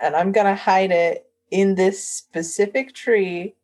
[0.00, 3.54] and I'm going to hide it in this specific tree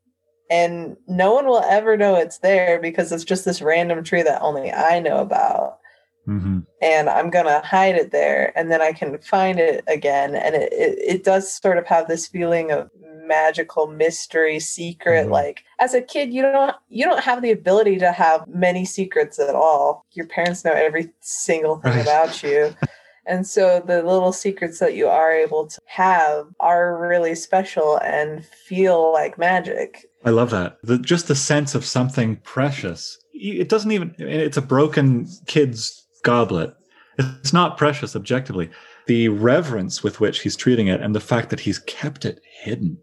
[0.50, 4.42] and no one will ever know it's there because it's just this random tree that
[4.42, 5.78] only I know about.
[6.26, 6.60] Mm-hmm.
[6.80, 10.36] And I'm going to hide it there and then I can find it again.
[10.36, 12.90] And it, it, it, does sort of have this feeling of
[13.26, 15.32] magical mystery secret mm-hmm.
[15.32, 19.38] like as a kid you don't you don't have the ability to have many secrets
[19.38, 22.02] at all your parents know every single thing right.
[22.02, 22.74] about you
[23.26, 28.44] and so the little secrets that you are able to have are really special and
[28.44, 33.92] feel like magic i love that the, just the sense of something precious it doesn't
[33.92, 36.74] even it's a broken kid's goblet
[37.18, 38.70] it's not precious objectively
[39.06, 42.96] the reverence with which he's treating it and the fact that he's kept it hidden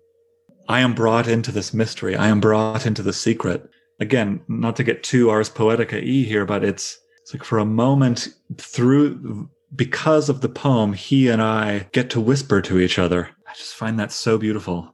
[0.70, 2.16] I am brought into this mystery.
[2.16, 3.68] I am brought into the secret.
[4.00, 7.66] Again, not to get too Ars Poetica e here, but it's, it's like for a
[7.66, 8.30] moment
[8.60, 13.30] through, because of the poem, he and I get to whisper to each other.
[13.48, 14.94] I just find that so beautiful.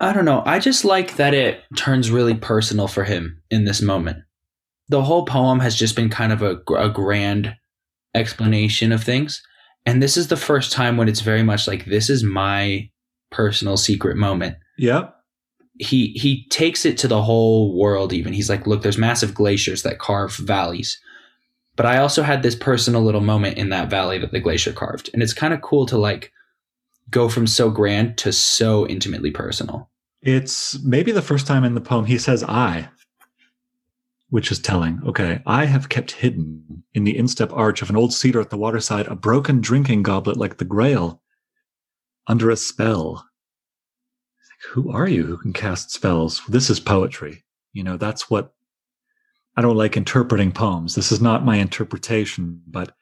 [0.00, 0.42] I don't know.
[0.46, 4.16] I just like that it turns really personal for him in this moment.
[4.90, 7.56] The whole poem has just been kind of a, a grand
[8.14, 9.42] explanation of things.
[9.86, 12.90] And this is the first time when it's very much like, this is my
[13.30, 14.56] personal secret moment.
[14.78, 15.14] Yep.
[15.78, 18.34] He he takes it to the whole world even.
[18.34, 21.00] He's like, look, there's massive glaciers that carve valleys.
[21.76, 25.08] But I also had this personal little moment in that valley that the glacier carved.
[25.14, 26.32] And it's kind of cool to like
[27.08, 29.88] go from so grand to so intimately personal.
[30.20, 32.88] It's maybe the first time in the poem he says I,
[34.30, 35.00] which is telling.
[35.04, 38.56] Okay, I have kept hidden in the instep arch of an old cedar at the
[38.56, 41.20] waterside a broken drinking goblet like the grail
[42.26, 43.12] under a spell.
[43.14, 46.42] Like, Who are you who can cast spells?
[46.48, 47.44] This is poetry.
[47.72, 48.52] You know, that's what
[49.56, 50.94] I don't like interpreting poems.
[50.94, 52.94] This is not my interpretation, but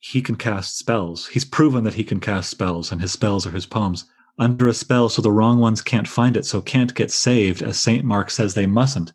[0.00, 1.28] he can cast spells.
[1.28, 4.04] He's proven that he can cast spells, and his spells are his poems.
[4.38, 7.78] Under a spell, so the wrong ones can't find it, so can't get saved, as
[7.78, 8.04] St.
[8.04, 9.12] Mark says they mustn't.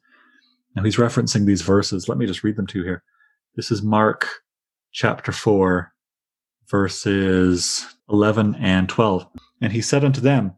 [0.75, 2.09] Now he's referencing these verses.
[2.09, 3.03] Let me just read them to you here.
[3.55, 4.27] This is Mark
[4.91, 5.93] chapter 4,
[6.67, 9.27] verses 11 and 12.
[9.62, 10.53] And he said unto them,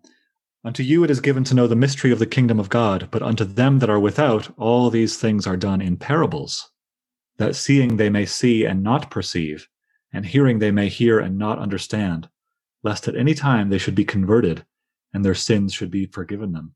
[0.64, 3.22] Unto you it is given to know the mystery of the kingdom of God, but
[3.22, 6.72] unto them that are without, all these things are done in parables,
[7.38, 9.68] that seeing they may see and not perceive,
[10.12, 12.30] and hearing they may hear and not understand,
[12.84, 14.66] lest at any time they should be converted,
[15.14, 16.74] and their sins should be forgiven them.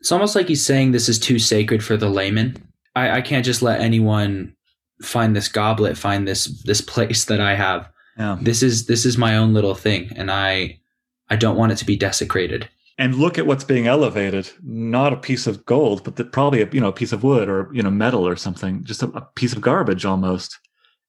[0.00, 2.56] It's almost like he's saying this is too sacred for the layman.
[2.94, 4.54] I, I can't just let anyone
[5.02, 7.88] find this goblet, find this this place that I have.
[8.16, 8.38] Yeah.
[8.40, 10.80] This is this is my own little thing, and I
[11.28, 12.68] I don't want it to be desecrated.
[13.00, 16.68] And look at what's being elevated, not a piece of gold, but the, probably a
[16.72, 19.22] you know a piece of wood or you know metal or something, just a, a
[19.34, 20.58] piece of garbage almost.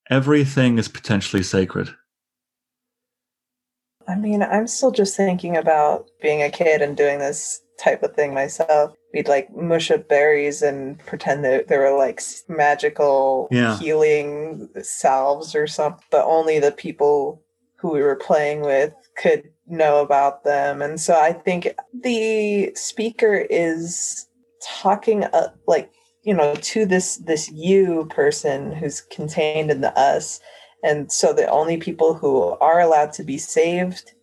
[0.10, 1.90] Everything is potentially sacred.
[4.08, 8.14] I mean, I'm still just thinking about being a kid and doing this type of
[8.16, 8.94] thing myself.
[9.14, 13.78] We'd like mush up berries and pretend that there were like magical Yeah.
[13.78, 17.42] healing salves or something, but only the people
[17.78, 20.82] who we were playing with could know about them.
[20.82, 24.28] And so I think the speaker is
[24.62, 25.90] talking uh, like
[26.24, 30.40] you know to this this you person who's contained in the us
[30.84, 34.14] and so the only people who are allowed to be saved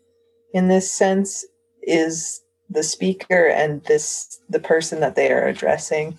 [0.52, 1.44] in this sense
[1.82, 6.18] is the speaker and this the person that they are addressing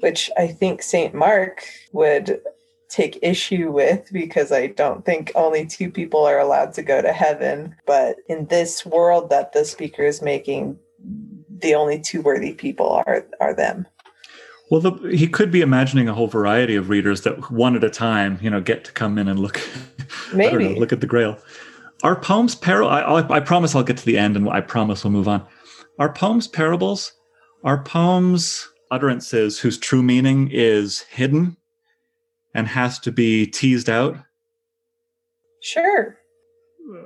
[0.00, 2.40] which i think saint mark would
[2.88, 7.12] take issue with because i don't think only two people are allowed to go to
[7.12, 10.78] heaven but in this world that the speaker is making
[11.60, 13.86] the only two worthy people are are them
[14.70, 17.90] Well, the, he could be imagining a whole variety of readers that one at a
[17.90, 19.56] time, you know, get to come in and look.
[20.30, 20.78] Don't know, Maybe.
[20.78, 21.38] look at the Grail.
[22.04, 22.88] Our poems parable?
[22.88, 25.44] I, I, I promise I'll get to the end, and I promise we'll move on.
[26.00, 27.12] Are poems parables?
[27.62, 31.58] Are poems utterances whose true meaning is hidden
[32.54, 34.16] and has to be teased out?
[35.62, 36.16] sure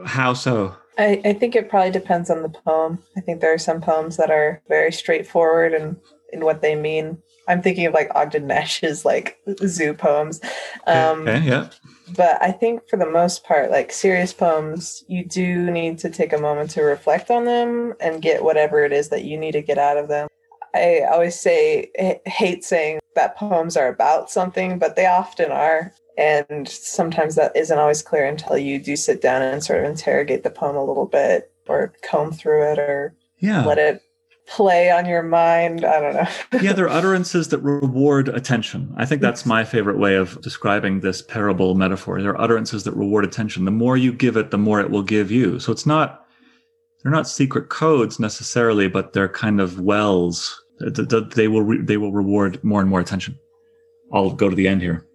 [0.06, 0.76] How so?
[0.96, 3.00] I, I think it probably depends on the poem.
[3.16, 5.96] I think there are some poems that are very straightforward and
[6.32, 7.18] in what they mean.
[7.48, 10.40] I'm thinking of like Ogden Nash's like zoo poems.
[10.86, 11.70] Um, okay, yeah.
[12.16, 16.32] But I think for the most part, like serious poems, you do need to take
[16.32, 19.62] a moment to reflect on them and get whatever it is that you need to
[19.62, 20.28] get out of them.
[20.74, 21.90] I always say,
[22.26, 25.92] hate saying that poems are about something, but they often are.
[26.18, 30.42] And sometimes that isn't always clear until you do sit down and sort of interrogate
[30.42, 33.64] the poem a little bit or comb through it or Yeah.
[33.64, 34.02] let it
[34.46, 35.84] play on your mind.
[35.84, 36.28] I don't know.
[36.60, 38.92] yeah, they're utterances that reward attention.
[38.96, 42.20] I think that's my favorite way of describing this parable metaphor.
[42.20, 43.64] They're utterances that reward attention.
[43.64, 45.58] The more you give it, the more it will give you.
[45.58, 46.26] So it's not,
[47.02, 50.60] they're not secret codes necessarily, but they're kind of wells.
[50.80, 53.38] Th- th- They will, re- they will reward more and more attention.
[54.12, 55.06] I'll go to the end here.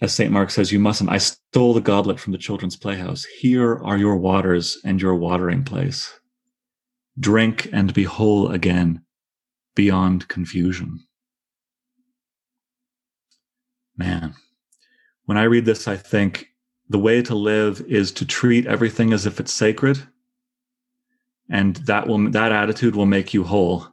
[0.00, 0.30] As St.
[0.32, 1.08] Mark says, you mustn't.
[1.10, 3.24] I stole the goblet from the children's playhouse.
[3.24, 6.12] Here are your waters and your watering place.
[7.18, 9.02] Drink and be whole again
[9.74, 11.00] beyond confusion.
[13.96, 14.34] Man,
[15.24, 16.48] when I read this, I think
[16.88, 20.06] the way to live is to treat everything as if it's sacred.
[21.48, 23.88] And that will, that attitude will make you whole.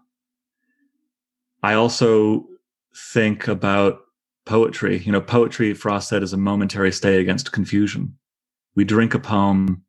[1.63, 2.47] I also
[2.95, 3.99] think about
[4.45, 4.97] poetry.
[4.97, 8.17] You know, poetry, Frost said, is a momentary stay against confusion.
[8.75, 9.83] We drink a poem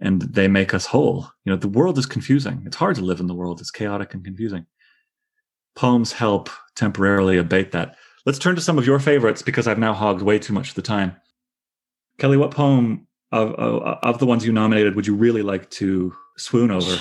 [0.00, 1.28] and they make us whole.
[1.44, 2.62] You know, the world is confusing.
[2.66, 3.60] It's hard to live in the world.
[3.60, 4.66] It's chaotic and confusing.
[5.74, 7.96] Poems help temporarily abate that.
[8.24, 10.74] Let's turn to some of your favorites because I've now hogged way too much of
[10.74, 11.16] the time.
[12.18, 16.14] Kelly, what poem of, of, of the ones you nominated would you really like to
[16.36, 16.96] swoon over?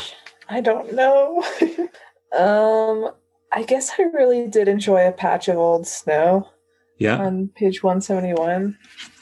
[0.49, 1.43] I don't know.
[2.37, 3.11] um,
[3.53, 6.49] I guess I really did enjoy a patch of old snow
[6.97, 8.77] Yeah, on page 171.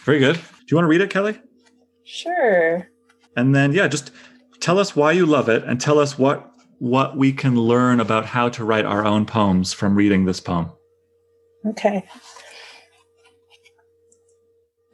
[0.05, 0.35] very good.
[0.35, 1.39] Do you want to read it, Kelly?
[2.03, 2.87] Sure.
[3.35, 4.11] And then, yeah, just
[4.59, 6.45] tell us why you love it and tell us what
[6.79, 10.71] what we can learn about how to write our own poems from reading this poem.
[11.65, 12.05] Okay.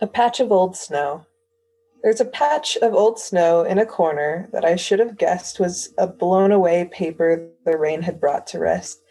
[0.01, 1.25] A patch of old snow.
[2.01, 5.93] There's a patch of old snow in a corner that I should have guessed was
[5.97, 9.01] a blown away paper the rain had brought to rest.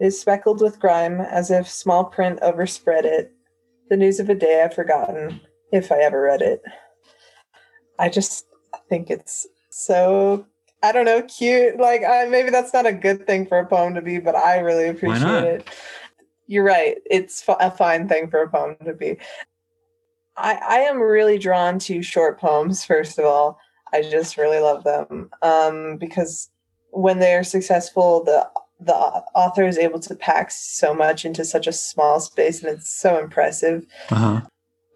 [0.00, 3.32] It is speckled with grime as if small print overspread it.
[3.88, 5.40] The news of a day I've forgotten,
[5.72, 6.62] if I ever read it.
[7.98, 8.46] I just
[8.88, 10.46] think it's so
[10.82, 11.78] I don't know, cute.
[11.78, 14.58] Like I, maybe that's not a good thing for a poem to be, but I
[14.58, 15.68] really appreciate it.
[16.46, 16.98] You're right.
[17.10, 19.18] It's a fine thing for a poem to be.
[20.36, 22.84] I, I am really drawn to short poems.
[22.84, 23.58] First of all,
[23.92, 26.50] I just really love them um, because
[26.90, 31.66] when they are successful, the the author is able to pack so much into such
[31.66, 33.86] a small space, and it's so impressive.
[34.10, 34.42] Uh-huh.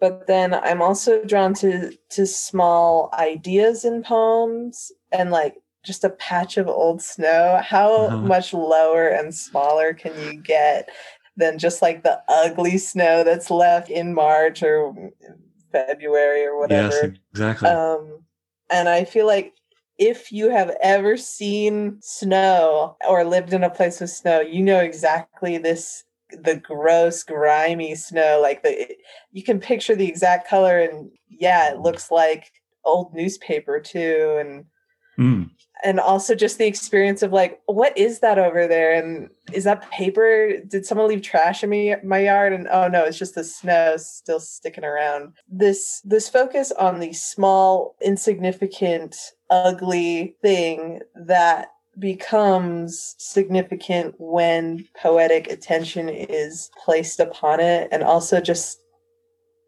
[0.01, 6.11] But then I'm also drawn to to small ideas in poems and like just a
[6.11, 7.61] patch of old snow.
[7.63, 8.27] How Uh-huh.
[8.27, 10.89] much lower and smaller can you get
[11.37, 14.93] than just like the ugly snow that's left in March or
[15.71, 17.13] February or whatever?
[17.13, 17.69] Yes, exactly.
[17.69, 18.23] Um,
[18.69, 19.53] and I feel like
[19.97, 24.79] if you have ever seen snow or lived in a place with snow, you know
[24.79, 28.39] exactly this the gross, grimy snow.
[28.41, 28.95] Like the
[29.31, 32.51] you can picture the exact color, and yeah, it looks like
[32.83, 34.65] old newspaper too, and
[35.19, 35.49] Mm.
[35.83, 38.93] and also just the experience of like, what is that over there?
[38.93, 40.53] And is that paper?
[40.65, 42.53] Did someone leave trash in me, my yard?
[42.53, 45.33] And oh no, it's just the snow still sticking around.
[45.49, 49.17] This this focus on the small, insignificant,
[49.49, 51.67] ugly thing that
[51.99, 58.79] becomes significant when poetic attention is placed upon it and also just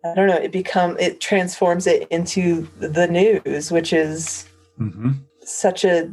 [0.05, 5.11] I don't know, it become it transforms it into the news, which is hmm
[5.45, 6.09] such a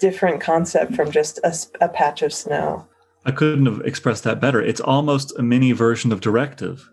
[0.00, 2.84] different concept from just a, a patch of snow.
[3.24, 4.60] I couldn't have expressed that better.
[4.60, 6.90] It's almost a mini version of directive.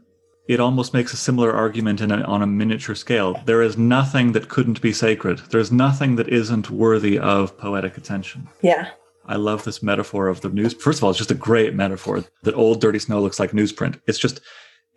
[0.49, 3.39] It almost makes a similar argument in a, on a miniature scale.
[3.45, 5.38] There is nothing that couldn't be sacred.
[5.51, 8.47] There's nothing that isn't worthy of poetic attention.
[8.63, 8.89] Yeah.
[9.27, 10.73] I love this metaphor of the news.
[10.73, 14.01] First of all, it's just a great metaphor that old dirty snow looks like newsprint.
[14.07, 14.41] It's just,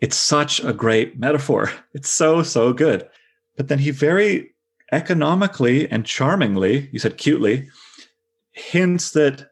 [0.01, 1.71] it's such a great metaphor.
[1.93, 3.07] It's so, so good.
[3.55, 4.55] But then he very
[4.91, 7.69] economically and charmingly, you said cutely,
[8.53, 9.51] hints that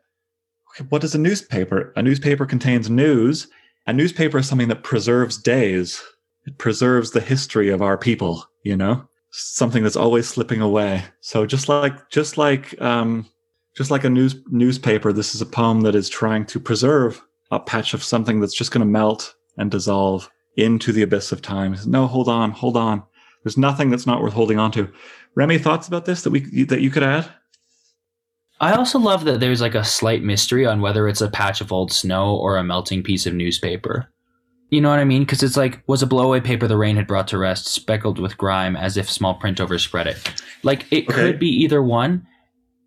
[0.89, 1.93] what is a newspaper?
[1.95, 3.49] A newspaper contains news.
[3.87, 6.01] A newspaper is something that preserves days.
[6.45, 9.07] It preserves the history of our people, you know?
[9.31, 11.03] Something that's always slipping away.
[11.21, 13.27] So just like just like um
[13.75, 17.59] just like a news newspaper, this is a poem that is trying to preserve a
[17.59, 21.75] patch of something that's just going to melt and dissolve into the abyss of time.
[21.85, 23.03] No, hold on, hold on.
[23.43, 24.91] There's nothing that's not worth holding on to.
[25.35, 27.31] Remy, thoughts about this that we that you could add?
[28.61, 31.71] I also love that there's like a slight mystery on whether it's a patch of
[31.71, 34.07] old snow or a melting piece of newspaper.
[34.69, 35.23] You know what I mean?
[35.23, 38.37] Because it's like, was a blowaway paper the rain had brought to rest, speckled with
[38.37, 40.43] grime as if small print overspread it.
[40.63, 41.13] Like, it Okay.
[41.13, 42.25] could be either one,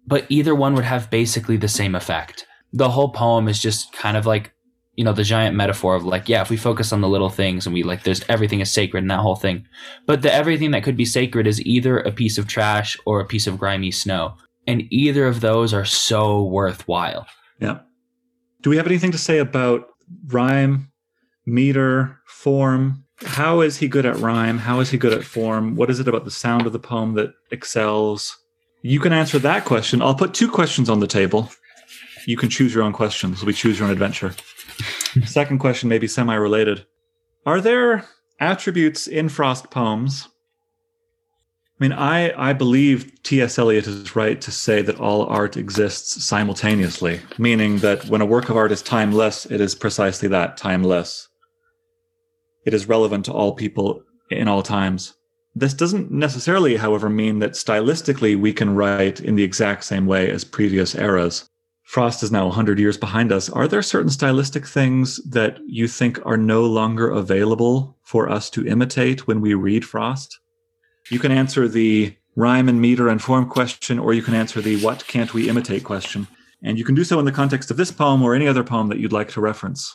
[0.06, 2.46] but either one would have basically the same effect.
[2.72, 4.52] The whole poem is just kind of like,
[4.96, 7.66] you know, the giant metaphor of like, yeah, if we focus on the little things
[7.66, 9.66] and we like, there's everything is sacred and that whole thing.
[10.06, 13.26] But the everything that could be sacred is either a piece of trash or a
[13.26, 14.36] piece of grimy snow.
[14.66, 17.26] And either of those are so worthwhile.
[17.60, 17.80] Yeah.
[18.62, 19.88] Do we have anything to say about
[20.26, 20.90] rhyme,
[21.46, 23.04] meter, form?
[23.24, 24.58] How is he good at rhyme?
[24.58, 25.76] How is he good at form?
[25.76, 28.38] What is it about the sound of the poem that excels?
[28.82, 30.02] You can answer that question.
[30.02, 31.50] I'll put two questions on the table.
[32.26, 33.44] You can choose your own questions.
[33.44, 34.34] We choose your own adventure.
[35.26, 36.86] Second question may be semi related.
[37.46, 38.04] Are there
[38.40, 40.28] attributes in Frost poems?
[41.80, 43.58] I mean, I, I believe T.S.
[43.58, 48.48] Eliot is right to say that all art exists simultaneously, meaning that when a work
[48.48, 51.28] of art is timeless, it is precisely that timeless.
[52.64, 55.14] It is relevant to all people in all times.
[55.56, 60.30] This doesn't necessarily, however, mean that stylistically we can write in the exact same way
[60.30, 61.48] as previous eras.
[61.82, 63.50] Frost is now 100 years behind us.
[63.50, 68.66] Are there certain stylistic things that you think are no longer available for us to
[68.66, 70.38] imitate when we read Frost?
[71.10, 74.82] You can answer the rhyme and meter and form question, or you can answer the
[74.82, 76.26] what can't we imitate question.
[76.62, 78.88] And you can do so in the context of this poem or any other poem
[78.88, 79.94] that you'd like to reference.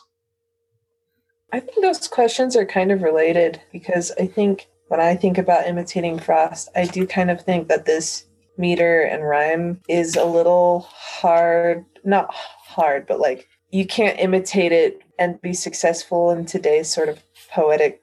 [1.52, 5.66] I think those questions are kind of related because I think when I think about
[5.66, 10.86] imitating Frost, I do kind of think that this meter and rhyme is a little
[10.90, 17.08] hard, not hard, but like you can't imitate it and be successful in today's sort
[17.08, 17.99] of poetic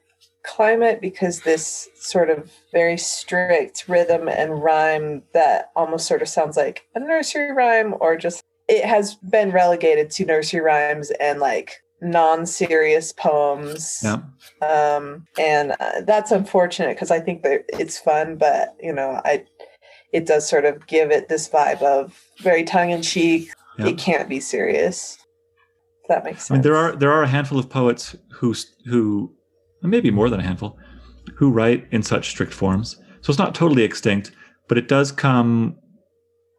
[0.48, 6.56] climate because this sort of very strict rhythm and rhyme that almost sort of sounds
[6.56, 11.76] like a nursery rhyme or just it has been relegated to nursery rhymes and like
[12.00, 14.20] non-serious poems Yeah.
[14.62, 19.44] um and uh, that's unfortunate because i think that it's fun but you know i
[20.12, 23.86] it does sort of give it this vibe of very tongue-in-cheek Yeah.
[23.88, 25.18] it can't be serious
[26.08, 28.54] that makes sense I mean, there are there are a handful of poets who
[28.86, 29.34] who
[29.82, 30.78] maybe more than a handful
[31.36, 32.96] who write in such strict forms.
[33.20, 34.32] So it's not totally extinct,
[34.68, 35.76] but it does come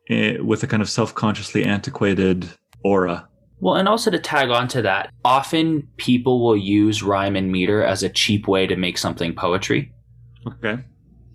[0.09, 2.49] eh, with a kind of self-consciously antiquated
[2.83, 3.27] aura.
[3.61, 7.83] Well, and also to tag on to that, often people will use rhyme and meter
[7.83, 9.91] as a cheap way to make something poetry.
[10.47, 10.81] Okay.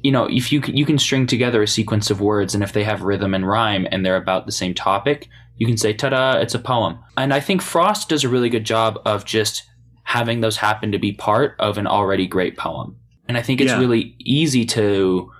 [0.03, 2.72] You know, if you can, you can string together a sequence of words, and if
[2.72, 6.39] they have rhythm and rhyme and they're about the same topic, you can say, ta-da,
[6.39, 6.99] it's a poem.
[7.16, 9.62] And I think Frost does a really good job of just
[10.05, 12.96] having those happen to be part of an already great poem.
[13.28, 13.78] And I think it's Yeah.
[13.78, 15.30] really easy to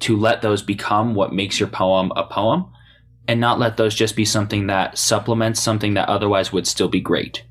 [0.00, 2.66] to let those become what makes your poem a poem
[3.28, 7.00] and not let those just be something that supplements something that otherwise would still be
[7.00, 7.44] great.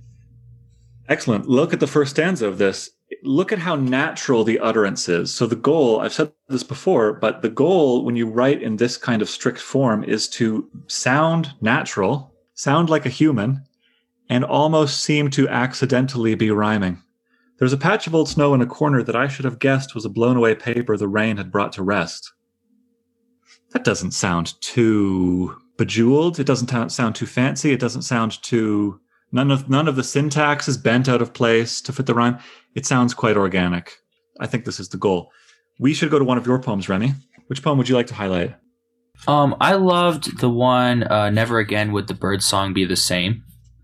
[1.09, 1.47] Excellent.
[1.47, 2.91] Look at the first stanza of this.
[3.23, 5.33] Look at how natural the utterance is.
[5.33, 8.97] So the goal, I've said this before, but the goal when you write in this
[8.97, 13.63] kind of strict form is to sound natural, sound like a human,
[14.33, 16.99] and almost seem to accidentally be rhyming.
[17.59, 20.05] There's a patch of old snow in a corner that I should have guessed was
[20.05, 22.33] a blown away paper the rain had brought to rest.
[23.73, 26.39] That doesn't sound too bejeweled.
[26.39, 27.73] It doesn't ta- sound too fancy.
[27.73, 28.99] It doesn't sound too
[29.31, 32.39] none of none of the syntax is bent out of place to fit the rhyme.
[32.73, 33.99] It sounds quite organic.
[34.39, 35.31] I think this is the goal.
[35.79, 37.13] We should go to one of your poems, Remy.
[37.47, 38.55] Which poem would you like to highlight?
[39.27, 43.43] Um, I loved the one uh, "Never Again Would the Bird Song Be the Same."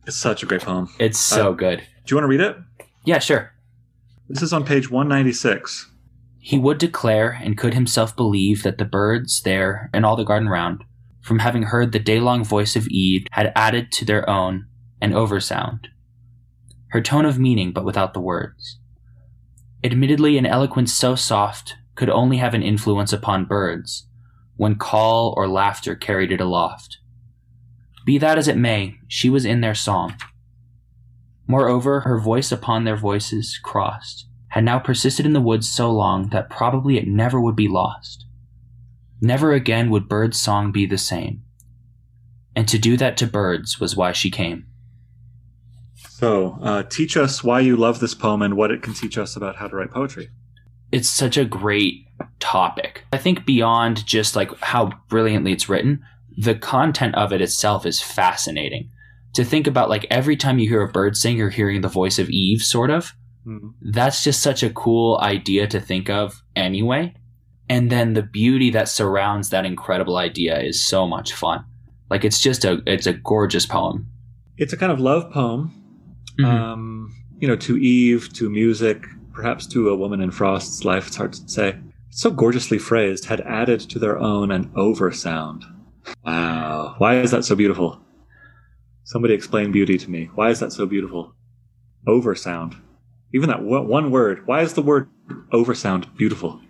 [0.09, 0.89] It's such a great poem.
[0.97, 1.79] It's so Uh, good.
[1.79, 2.57] Do you want to read it?
[3.05, 3.51] Yeah, sure.
[4.27, 5.87] This is on page 196.
[6.39, 10.49] He would declare and could himself believe that the birds there and all the garden
[10.49, 10.83] round,
[11.21, 14.65] from having heard the day long voice of Eve, had added to their own
[14.99, 15.85] an oversound.
[16.87, 18.79] Her tone of meaning, but without the words.
[19.83, 24.07] Admittedly, an eloquence so soft could only have an influence upon birds,
[24.55, 26.97] when call or laughter carried it aloft.
[28.09, 30.15] Be that as it may, she was in their song.
[31.45, 36.29] Moreover, her voice upon their voices crossed had now persisted in the woods so long
[36.29, 38.25] that probably it never would be lost.
[39.21, 41.43] Never again would birds' song be the same.
[42.55, 44.65] And to do that to birds was why she came.
[45.93, 49.35] So, uh, teach us why you love this poem and what it can teach us
[49.35, 50.31] about how to write poetry.
[50.91, 52.07] It's such a great
[52.39, 53.05] topic.
[53.13, 56.03] I think beyond just like how brilliantly it's written,
[56.41, 58.89] the content of it itself is fascinating.
[59.33, 62.17] To think about like every time you hear a bird sing, you're hearing the voice
[62.19, 63.13] of Eve, sort of.
[63.47, 63.71] Mhm.
[63.93, 67.13] that's just such a cool idea to think of anyway.
[67.69, 71.63] And then the beauty that surrounds that incredible idea is so much fun.
[72.11, 74.07] Like it's just a it's a gorgeous poem.
[74.57, 75.71] It's a kind of love poem,
[76.37, 76.45] Mhm.
[76.45, 81.07] um, you know, to Eve, to music, perhaps to a woman in Frost's life.
[81.07, 81.77] It's hard to say.
[82.09, 85.63] It's so gorgeously phrased, had added to their own an oversound.
[86.25, 86.95] Wow.
[86.97, 87.99] Why is that so beautiful?
[89.03, 90.29] Somebody explain beauty to me.
[90.35, 91.33] Why is that so beautiful?
[92.07, 92.75] Oversound.
[93.33, 94.45] Even that one word.
[94.47, 95.09] Why is the word
[95.51, 96.61] oversound beautiful?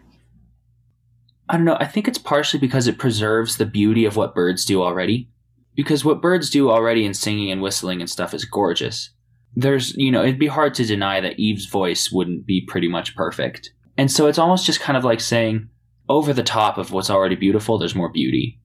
[1.49, 1.77] I don't know.
[1.79, 5.29] I think it's partially because it preserves the beauty of what birds do already.
[5.75, 9.11] Because what birds do already in singing and whistling and stuff is gorgeous.
[9.55, 13.15] There's, you know, it'd be hard to deny that Eve's voice wouldn't be pretty much
[13.15, 13.71] perfect.
[13.97, 15.69] And so it's almost just kind of like saying,
[16.07, 18.58] over the top of what's already beautiful, there's more beauty.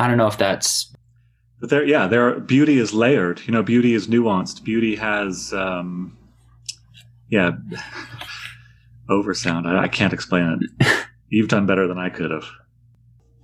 [0.00, 0.90] I don't know if that's
[1.60, 2.28] But there, yeah, there.
[2.28, 3.42] Are, beauty is layered.
[3.44, 4.64] You know, beauty is nuanced.
[4.64, 6.16] Beauty has, um,
[7.28, 7.50] yeah,
[9.10, 9.66] oversound.
[9.66, 11.06] I, I can't explain it.
[11.28, 12.46] You've done better than I could have.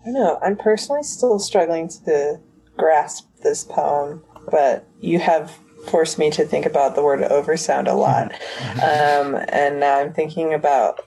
[0.01, 0.39] I don't know.
[0.43, 2.41] I'm personally still struggling to
[2.79, 5.55] grasp this poem, but you have
[5.89, 8.33] forced me to think about the word oversound a lot.
[8.83, 11.01] um, and now I'm thinking about.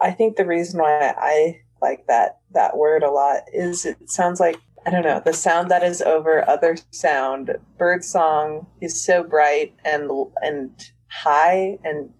[0.00, 4.40] I think the reason why I like that that word a lot is it sounds
[4.40, 4.56] like
[4.86, 7.56] I don't know the sound that is over other sound.
[7.78, 10.10] Bird song is so bright and
[10.42, 10.70] and
[11.08, 12.10] high and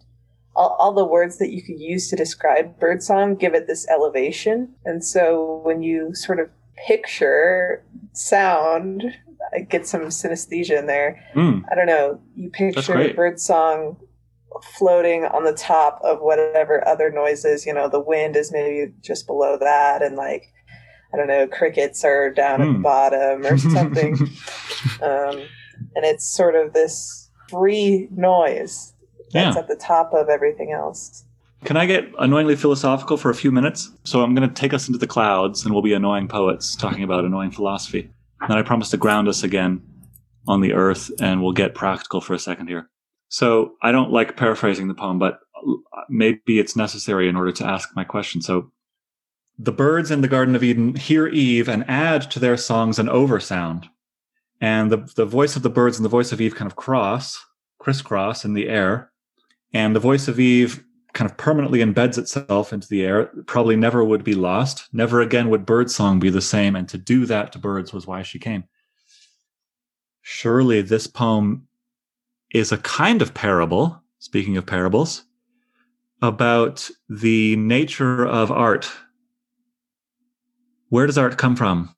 [0.55, 4.75] all, all the words that you could use to describe birdsong give it this elevation.
[4.85, 6.51] And so when you sort of
[6.87, 9.05] picture sound,
[9.55, 11.25] I get some synesthesia in there.
[11.35, 12.21] Mm, I don't know.
[12.35, 13.17] You picture great.
[13.17, 13.97] birdsong
[14.77, 19.27] floating on the top of whatever other noises, you know, the wind is maybe just
[19.27, 20.53] below that and like
[21.13, 22.83] I don't know, crickets are down at the Hmm.
[22.83, 24.15] bottom or something.
[25.03, 25.43] um,
[25.95, 28.93] and it's sort of this free noise
[29.33, 29.61] that's yeah.
[29.61, 31.25] at the top of everything else.
[31.65, 33.91] Can I get annoyingly philosophical for a few minutes?
[34.05, 37.03] So I'm going to take us into the clouds, and we'll be annoying poets talking
[37.03, 38.11] about annoying philosophy.
[38.49, 39.83] Then I promise to ground us again
[40.49, 42.89] on the earth, and we'll get practical for a second here.
[43.29, 45.41] So I don't like paraphrasing the poem, but
[46.09, 48.41] maybe it's necessary in order to ask my question.
[48.41, 48.71] So
[49.63, 53.09] the birds in the Garden of Eden hear Eve and add to their songs an
[53.09, 53.89] oversound.
[54.59, 57.39] And the, the voice of the birds and the voice of Eve kind of cross,
[57.79, 59.13] crisscross in the air.
[59.75, 60.83] And the voice of Eve
[61.13, 64.89] kind of permanently embeds itself into the air, probably never would be lost.
[64.95, 66.75] Never again would birdsong be the same.
[66.75, 68.65] And to do that to birds was why she came.
[70.23, 71.67] Surely this poem
[72.53, 75.25] is a kind of parable, speaking of parables,
[76.23, 78.91] about the nature of art.
[80.91, 81.95] Where does art come from?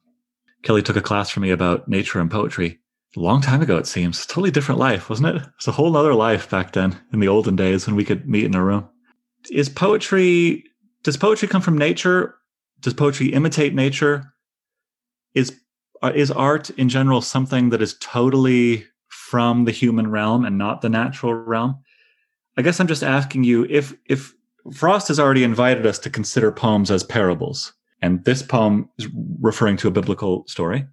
[0.63, 2.79] Kelly took a class from me about nature and poetry.
[3.17, 4.25] A long time ago, it seems.
[4.27, 5.43] Totally different life, wasn't it?
[5.57, 8.45] It's a whole other life back then in the olden days when we could meet
[8.45, 8.89] in a room.
[9.51, 10.65] is poetry
[11.03, 12.37] does poetry come from nature?
[12.81, 14.33] Does poetry imitate nature?
[15.35, 15.59] Is
[16.03, 20.81] uh, is art in general something that is totally from the human realm and not
[20.81, 21.79] the natural realm?
[22.57, 24.35] I guess I'm just asking you if if
[24.73, 27.73] Frost has already invited us to consider poems as parables,
[28.03, 29.09] and this poem is
[29.41, 30.87] referring to a biblical story.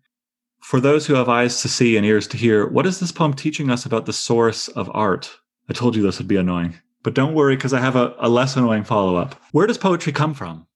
[0.62, 3.34] For those who have eyes to see and ears to hear, what is this poem
[3.34, 5.36] teaching us about the source of art?
[5.70, 8.30] I told you this would be annoying, but don't worry because I have a, a
[8.30, 9.41] less annoying follow up.
[9.51, 10.68] Where does poetry come from?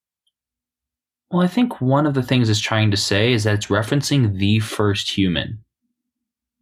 [1.29, 4.37] Well, I think one of the things it's trying to say is that it's referencing
[4.37, 5.63] the first human.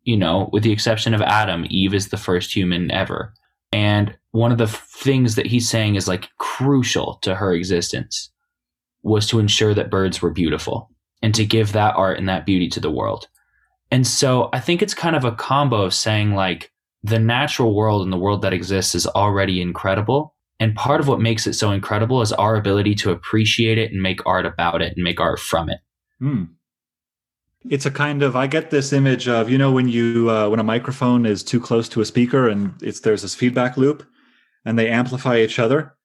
[0.04, 3.34] You know, with the exception of Adam, Eve is the first human ever.
[3.72, 8.31] And one of the things that he's saying is like crucial to her existence
[9.04, 10.90] was to ensure that birds were beautiful
[11.22, 13.28] and to give that art and that beauty to the world.
[13.92, 16.72] And so I think it's kind of a combo of saying like
[17.04, 20.36] the natural world and the world that exists is already incredible.
[20.60, 24.02] And part of what makes it so incredible is our ability to appreciate it and
[24.02, 25.80] make art about it and make art from it.
[26.20, 26.44] Hmm.
[27.70, 30.60] It's a kind of I get this image of you know when you uh, when
[30.60, 34.04] a microphone is too close to a speaker and it's there's this feedback loop
[34.66, 35.96] and they amplify each other.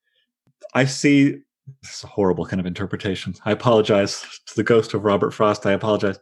[0.74, 1.38] I see
[1.82, 3.34] this is a horrible kind of interpretation.
[3.44, 5.66] I apologize to the ghost of Robert Frost.
[5.66, 6.18] I apologize.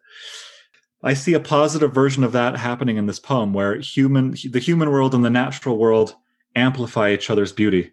[1.02, 4.90] I see a positive version of that happening in this poem where human the human
[4.90, 6.14] world and the natural world
[6.56, 7.92] amplify each other's beauty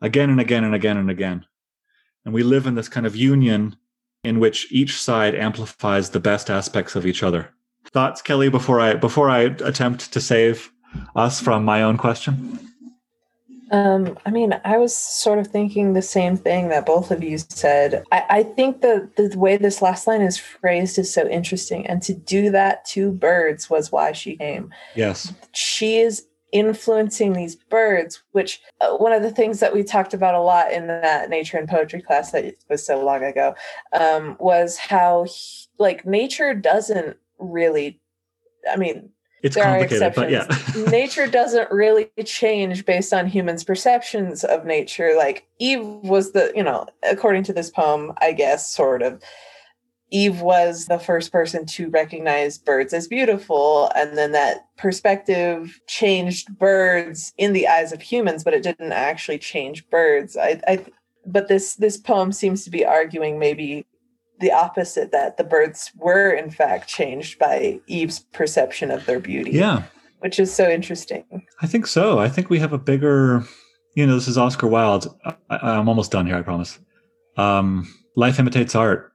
[0.00, 1.44] again and again and again and again.
[2.24, 3.76] And we live in this kind of union
[4.22, 7.50] in which each side amplifies the best aspects of each other.
[7.86, 10.70] Thoughts, Kelly, before I before I attempt to save
[11.16, 12.58] us from my own question?
[13.70, 17.38] Um, I mean, I was sort of thinking the same thing that both of you
[17.38, 18.04] said.
[18.12, 22.02] I, I think the the way this last line is phrased is so interesting, and
[22.02, 24.72] to do that to birds was why she came.
[24.94, 28.22] Yes, she is influencing these birds.
[28.32, 31.56] Which uh, one of the things that we talked about a lot in that nature
[31.56, 33.54] and poetry class that was so long ago
[33.92, 38.00] um, was how he, like nature doesn't really.
[38.70, 39.10] I mean,
[39.44, 40.46] it's there complicated, but yeah.
[40.90, 45.14] nature doesn't really change based on humans' perceptions of nature.
[45.16, 49.22] Like Eve was the, you know, according to this poem, I guess, sort of.
[50.10, 56.56] Eve was the first person to recognize birds as beautiful, and then that perspective changed
[56.56, 60.36] birds in the eyes of humans, but it didn't actually change birds.
[60.36, 60.84] I, I
[61.26, 63.86] but this this poem seems to be arguing maybe
[64.44, 69.52] the opposite that the birds were in fact changed by Eve's perception of their beauty.
[69.52, 69.84] Yeah.
[70.18, 71.24] Which is so interesting.
[71.62, 72.18] I think so.
[72.18, 73.42] I think we have a bigger,
[73.96, 75.08] you know, this is Oscar Wilde.
[75.48, 76.78] I, am almost done here, I promise.
[77.38, 79.14] Um, life imitates art.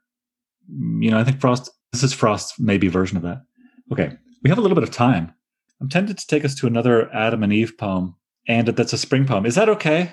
[0.67, 3.43] You know, I think Frost, this is Frost's maybe version of that.
[3.91, 4.17] Okay.
[4.41, 5.31] We have a little bit of time.
[5.79, 8.15] I'm tempted to take us to another Adam and Eve poem,
[8.47, 9.45] and that's a spring poem.
[9.45, 10.11] Is that okay?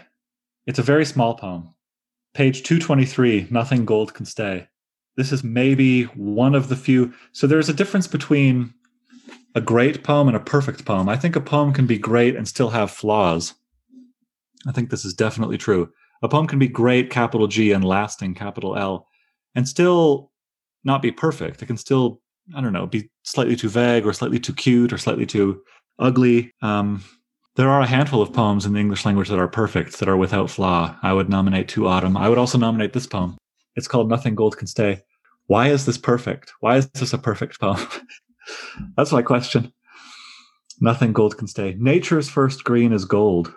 [0.67, 1.75] It's a very small poem.
[2.35, 4.69] Page 223 Nothing Gold Can Stay
[5.17, 7.13] this is maybe one of the few.
[7.33, 8.75] So there's a difference between
[9.55, 11.09] a great poem and a perfect poem.
[11.09, 13.55] I think a poem can be great and still have flaws.
[14.67, 15.91] I think this is definitely true.
[16.23, 19.07] A poem can be great, capital G, and lasting, capital L,
[19.55, 20.33] and still
[20.85, 21.63] not be perfect.
[21.63, 22.21] It can still,
[22.55, 25.63] I don't know, be slightly too vague or slightly too cute or slightly too
[25.99, 26.53] ugly.
[26.63, 27.03] Um,
[27.57, 30.17] there are a handful of poems in the English language that are perfect, that are
[30.17, 30.95] without flaw.
[31.03, 32.17] I would nominate To Autumn.
[32.17, 33.39] I would also nominate this poem.
[33.77, 35.03] It's called Nothing Gold Can Stay.
[35.47, 36.53] Why is this perfect?
[36.61, 37.87] Why is this a perfect poem?
[38.97, 39.73] That's my question.
[40.81, 41.75] Nothing gold can stay.
[41.79, 43.55] Nature's first green is gold.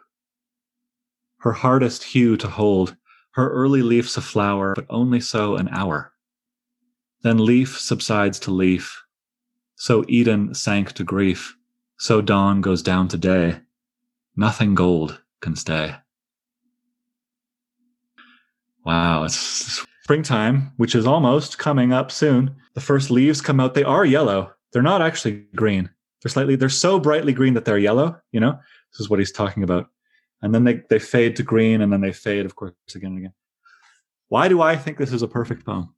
[1.40, 2.96] Her hardest hue to hold.
[3.32, 6.14] Her early leaf's a flower, but only so an hour.
[7.22, 9.04] Then leaf subsides to leaf.
[9.76, 11.56] So Eden sank to grief.
[11.98, 13.60] So dawn goes down to day.
[14.36, 15.96] Nothing gold can stay.
[18.86, 23.76] Wow, it's springtime, which is almost coming up soon, the first leaves come out.
[23.76, 24.52] They are yellow.
[24.74, 25.88] They're not actually green.
[26.24, 28.58] They're slightly, they're so brightly green that they're yellow, you know?
[28.92, 29.86] This is what he's talking about.
[30.42, 33.20] And then they, they fade to green and then they fade, of course, again and
[33.20, 33.34] again.
[34.30, 35.94] Why do I think this is a perfect poem?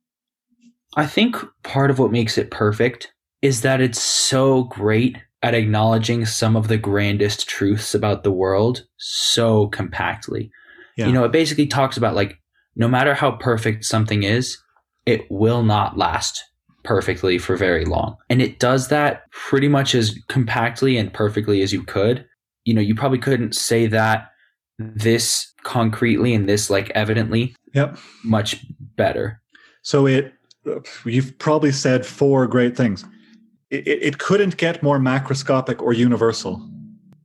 [0.97, 6.25] I think part of what makes it perfect is that it's so great at acknowledging
[6.25, 10.51] some of the grandest truths about the world so compactly.
[10.97, 11.07] Yeah.
[11.07, 12.40] You know, it basically talks about like
[12.75, 14.57] no matter how perfect something is,
[15.05, 16.43] it will not last
[16.83, 18.17] perfectly for very long.
[18.29, 22.25] And it does that pretty much as compactly and perfectly as you could.
[22.65, 24.29] You know, you probably couldn't say that
[24.77, 27.97] this concretely and this like evidently yep.
[28.23, 28.65] much
[28.95, 29.41] better.
[29.83, 30.33] So it
[31.05, 33.05] you've probably said four great things.
[33.69, 36.67] It, it couldn't get more macroscopic or universal.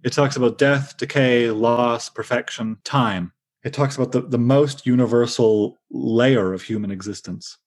[0.05, 3.32] It talks about death decay loss perfection time
[3.66, 7.58] It talks about the, the most universal layer of human existence.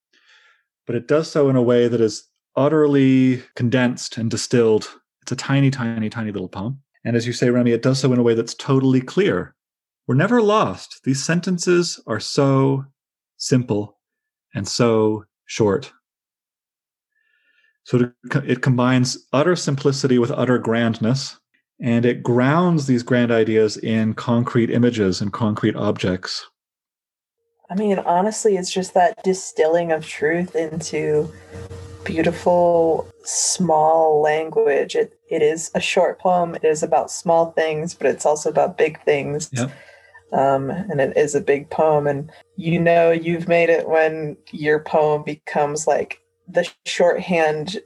[0.87, 2.23] But it does so in a way that is
[2.55, 4.89] utterly condensed and distilled.
[5.23, 6.81] It's a tiny, tiny, tiny little poem.
[7.03, 9.55] And as you say, Remy, it does so in a way that's totally clear.
[10.07, 11.01] We're never lost.
[11.03, 12.85] These sentences are so
[13.35, 13.99] simple
[14.55, 15.91] and so short.
[17.83, 18.09] So
[18.45, 21.38] it combines utter simplicity with utter grandness,
[21.79, 26.49] and it grounds these grand ideas in concrete images and concrete objects.
[27.69, 31.31] I mean, honestly, it's just that distilling of truth into
[32.03, 34.95] beautiful, small language.
[34.95, 36.55] It it is a short poem.
[36.55, 39.49] It is about small things, but it's also about big things.
[39.53, 39.71] Yep.
[40.31, 42.07] Um, and it is a big poem.
[42.07, 47.79] And you know, you've made it when your poem becomes like the shorthand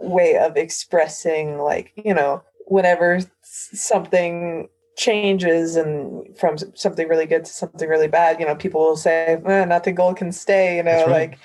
[0.00, 7.52] way of expressing, like you know, whenever something changes and from something really good to
[7.52, 11.06] something really bad, you know, people will say, eh, "Nothing gold can stay," you know,
[11.06, 11.30] right.
[11.30, 11.38] like,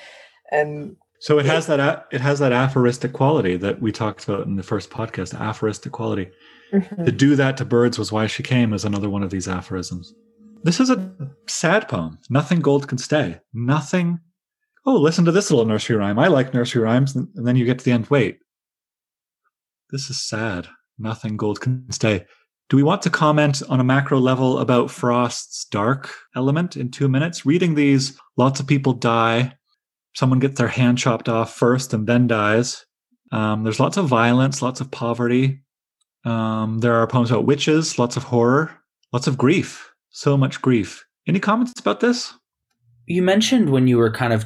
[0.52, 4.58] and so it has that it has that aphoristic quality that we talked about in
[4.58, 5.40] the first podcast.
[5.40, 6.30] Aphoristic quality.
[6.74, 7.06] Mm-hmm.
[7.06, 10.14] To do that to birds was why she came is another one of these aphorisms.
[10.64, 11.14] This is a
[11.48, 12.20] sad poem.
[12.30, 13.40] Nothing gold can stay.
[13.54, 14.20] Nothing.
[14.86, 16.20] Oh, listen to this little nursery rhyme.
[16.20, 18.08] I like nursery rhymes, and then you get to the end.
[18.08, 18.40] Wait,
[19.92, 20.68] this is sad.
[20.98, 22.26] Nothing gold can stay.
[22.70, 27.08] Do we want to comment on a macro level about Frost's dark element in two
[27.08, 27.46] minutes?
[27.46, 29.58] Reading these, lots of people die.
[30.16, 32.86] Someone gets their hand chopped off first and then dies.
[33.32, 35.62] Um, there's lots of violence, lots of poverty.
[36.26, 38.72] Um, there are poems about witches, lots of horror,
[39.12, 41.06] lots of grief, so much grief.
[41.28, 42.34] Any comments about this?
[43.08, 44.46] You mentioned when you were kind of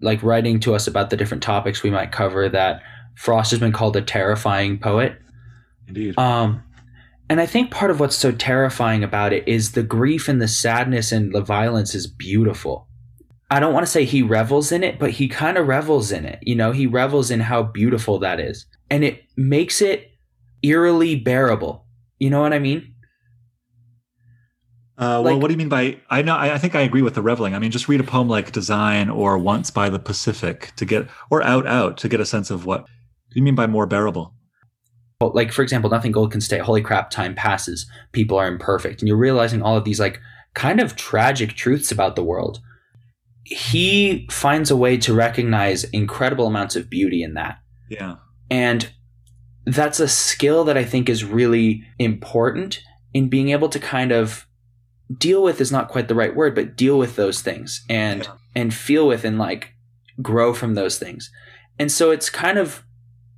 [0.00, 2.82] like writing to us about the different topics we might cover that
[3.16, 5.18] Frost has been called a terrifying poet.
[5.88, 6.18] Indeed.
[6.18, 6.62] Um,
[7.28, 10.48] and I think part of what's so terrifying about it is the grief and the
[10.48, 12.88] sadness and the violence is beautiful.
[13.50, 16.24] I don't want to say he revels in it, but he kind of revels in
[16.24, 16.38] it.
[16.42, 18.66] You know, he revels in how beautiful that is.
[18.90, 20.10] And it makes it
[20.62, 21.86] eerily bearable.
[22.18, 22.94] You know what I mean?
[24.96, 26.00] Uh, well, like, what do you mean by?
[26.08, 26.36] I know.
[26.36, 27.54] I think I agree with the reveling.
[27.54, 31.08] I mean, just read a poem like "Design" or "Once by the Pacific" to get,
[31.30, 32.86] or "Out Out" to get a sense of what.
[32.86, 34.34] do you mean by more bearable?
[35.32, 36.58] Like for example, nothing gold can stay.
[36.58, 37.86] Holy crap, time passes.
[38.12, 40.20] People are imperfect, and you're realizing all of these like
[40.54, 42.60] kind of tragic truths about the world.
[43.44, 47.58] He finds a way to recognize incredible amounts of beauty in that.
[47.88, 48.16] Yeah,
[48.50, 48.90] and
[49.66, 52.80] that's a skill that I think is really important
[53.12, 54.46] in being able to kind of
[55.16, 58.32] deal with is not quite the right word, but deal with those things and yeah.
[58.54, 59.72] and feel with and like
[60.22, 61.30] grow from those things.
[61.78, 62.84] And so it's kind of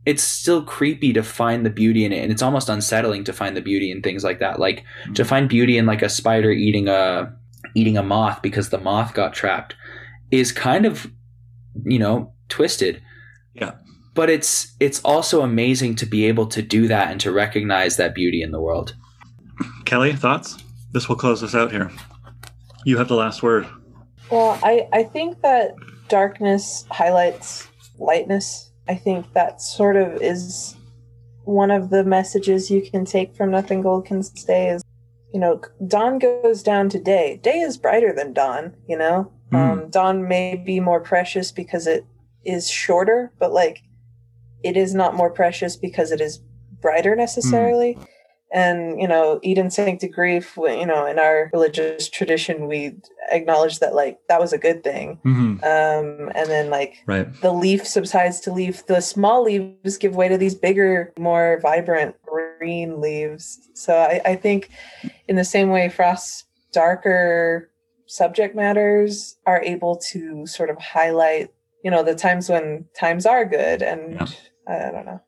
[0.06, 3.56] it's still creepy to find the beauty in it and it's almost unsettling to find
[3.56, 4.60] the beauty in things like that.
[4.60, 5.14] Like mm-hmm.
[5.14, 7.36] to find beauty in like a spider eating a
[7.74, 9.74] eating a moth because the moth got trapped
[10.30, 11.10] is kind of
[11.84, 13.02] you know twisted.
[13.54, 13.72] Yeah.
[14.14, 18.14] But it's it's also amazing to be able to do that and to recognize that
[18.14, 18.94] beauty in the world.
[19.84, 20.56] Kelly thoughts?
[20.92, 21.90] This will close us out here.
[22.84, 23.66] You have the last word.
[24.30, 25.74] Well i i think that
[26.08, 30.76] darkness highlights lightness I think that sort of is
[31.44, 34.82] one of the messages you can take from Nothing Gold Can Stay is,
[35.32, 37.38] you know, dawn goes down to day.
[37.42, 39.32] Day is brighter than dawn, you know?
[39.52, 39.58] Mm.
[39.58, 42.04] Um, dawn may be more precious because it
[42.44, 43.82] is shorter, but like
[44.62, 46.40] it is not more precious because it is
[46.80, 47.94] brighter necessarily.
[47.94, 48.06] Mm
[48.52, 52.94] and you know eden sank to grief you know in our religious tradition we
[53.30, 55.56] acknowledge that like that was a good thing mm-hmm.
[55.64, 57.40] um and then like right.
[57.40, 62.14] the leaf subsides to leaf the small leaves give way to these bigger more vibrant
[62.22, 64.70] green leaves so i, I think
[65.26, 67.70] in the same way frost's darker
[68.06, 71.50] subject matters are able to sort of highlight
[71.82, 74.26] you know the times when times are good and yeah.
[74.68, 75.20] I, I don't know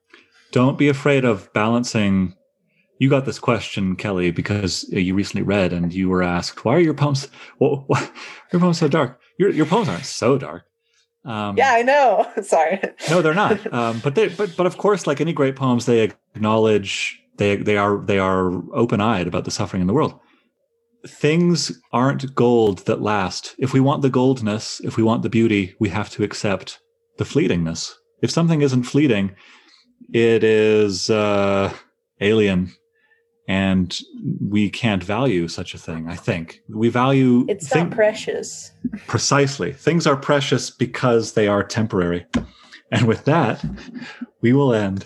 [0.53, 2.35] don't be afraid of balancing
[2.99, 6.81] you got this question, Kelly, because you recently read and you were asked, "Why are
[6.81, 7.29] your poems?
[7.59, 8.09] Well, why,
[8.53, 9.21] your poems so dark?
[9.39, 10.65] Your your poems aren't so dark."
[11.25, 12.27] Um, yeah, I know.
[12.43, 12.81] Sorry.
[13.11, 13.59] no, they're not.
[13.73, 17.77] Um, but they, but but of course, like any great poems, they acknowledge they they
[17.77, 20.19] are they are open eyed about the suffering in the world.
[21.07, 23.55] Things aren't gold that last.
[23.59, 26.81] If we want the goldness, if we want the beauty, we have to accept
[27.19, 27.93] the fleetingness.
[28.21, 29.37] If something isn't fleeting,
[30.13, 31.73] it is uh,
[32.21, 32.73] alien
[33.49, 34.01] and
[34.41, 38.71] we can't value such a thing i think we value it's think, not precious
[39.07, 42.27] precisely things are precious because they are temporary
[42.93, 43.65] and with that
[44.43, 45.05] we will end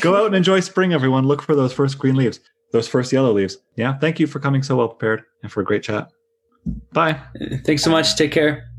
[0.00, 2.40] go out and enjoy spring everyone look for those first green leaves
[2.72, 3.58] those first yellow leaves.
[3.76, 3.96] Yeah.
[3.98, 6.10] Thank you for coming so well prepared and for a great chat.
[6.92, 7.20] Bye.
[7.64, 8.16] Thanks so much.
[8.16, 8.71] Take care.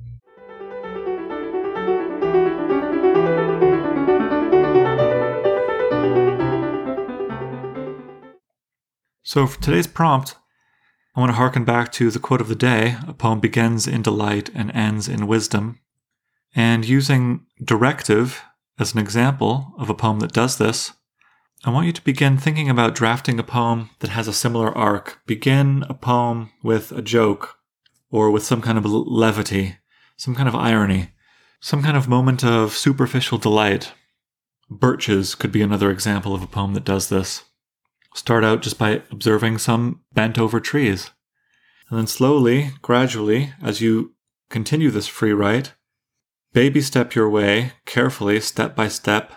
[9.34, 10.36] So, for today's prompt,
[11.16, 14.04] I want to harken back to the quote of the day a poem begins in
[14.04, 15.80] delight and ends in wisdom.
[16.54, 18.44] And using directive
[18.78, 20.92] as an example of a poem that does this,
[21.66, 25.20] I want you to begin thinking about drafting a poem that has a similar arc.
[25.26, 27.58] Begin a poem with a joke
[28.12, 29.78] or with some kind of levity,
[30.16, 31.10] some kind of irony,
[31.60, 33.94] some kind of moment of superficial delight.
[34.70, 37.46] Birches could be another example of a poem that does this.
[38.14, 41.12] Start out just by observing some bent over trees.
[41.90, 44.14] And then slowly, gradually, as you
[44.50, 45.74] continue this free write,
[46.54, 49.34] baby step your way, carefully, step by step,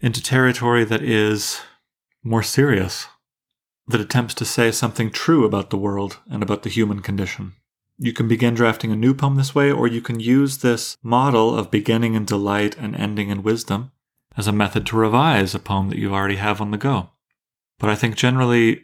[0.00, 1.60] into territory that is
[2.22, 3.06] more serious,
[3.86, 7.54] that attempts to say something true about the world and about the human condition.
[7.98, 11.56] You can begin drafting a new poem this way, or you can use this model
[11.56, 13.92] of beginning in delight and ending in wisdom
[14.36, 17.10] as a method to revise a poem that you already have on the go.
[17.78, 18.82] But I think generally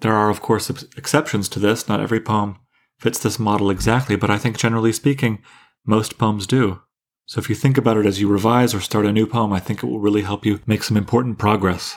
[0.00, 1.88] there are, of course, exceptions to this.
[1.88, 2.56] Not every poem
[2.98, 5.42] fits this model exactly, but I think generally speaking,
[5.84, 6.80] most poems do.
[7.26, 9.60] So if you think about it as you revise or start a new poem, I
[9.60, 11.96] think it will really help you make some important progress.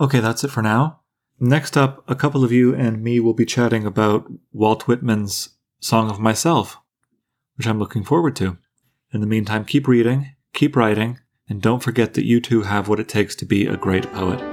[0.00, 1.00] Okay, that's it for now.
[1.38, 6.10] Next up, a couple of you and me will be chatting about Walt Whitman's Song
[6.10, 6.76] of Myself,
[7.62, 8.58] which I'm looking forward to.
[9.12, 12.98] In the meantime, keep reading, keep writing, and don't forget that you too have what
[12.98, 14.51] it takes to be a great poet.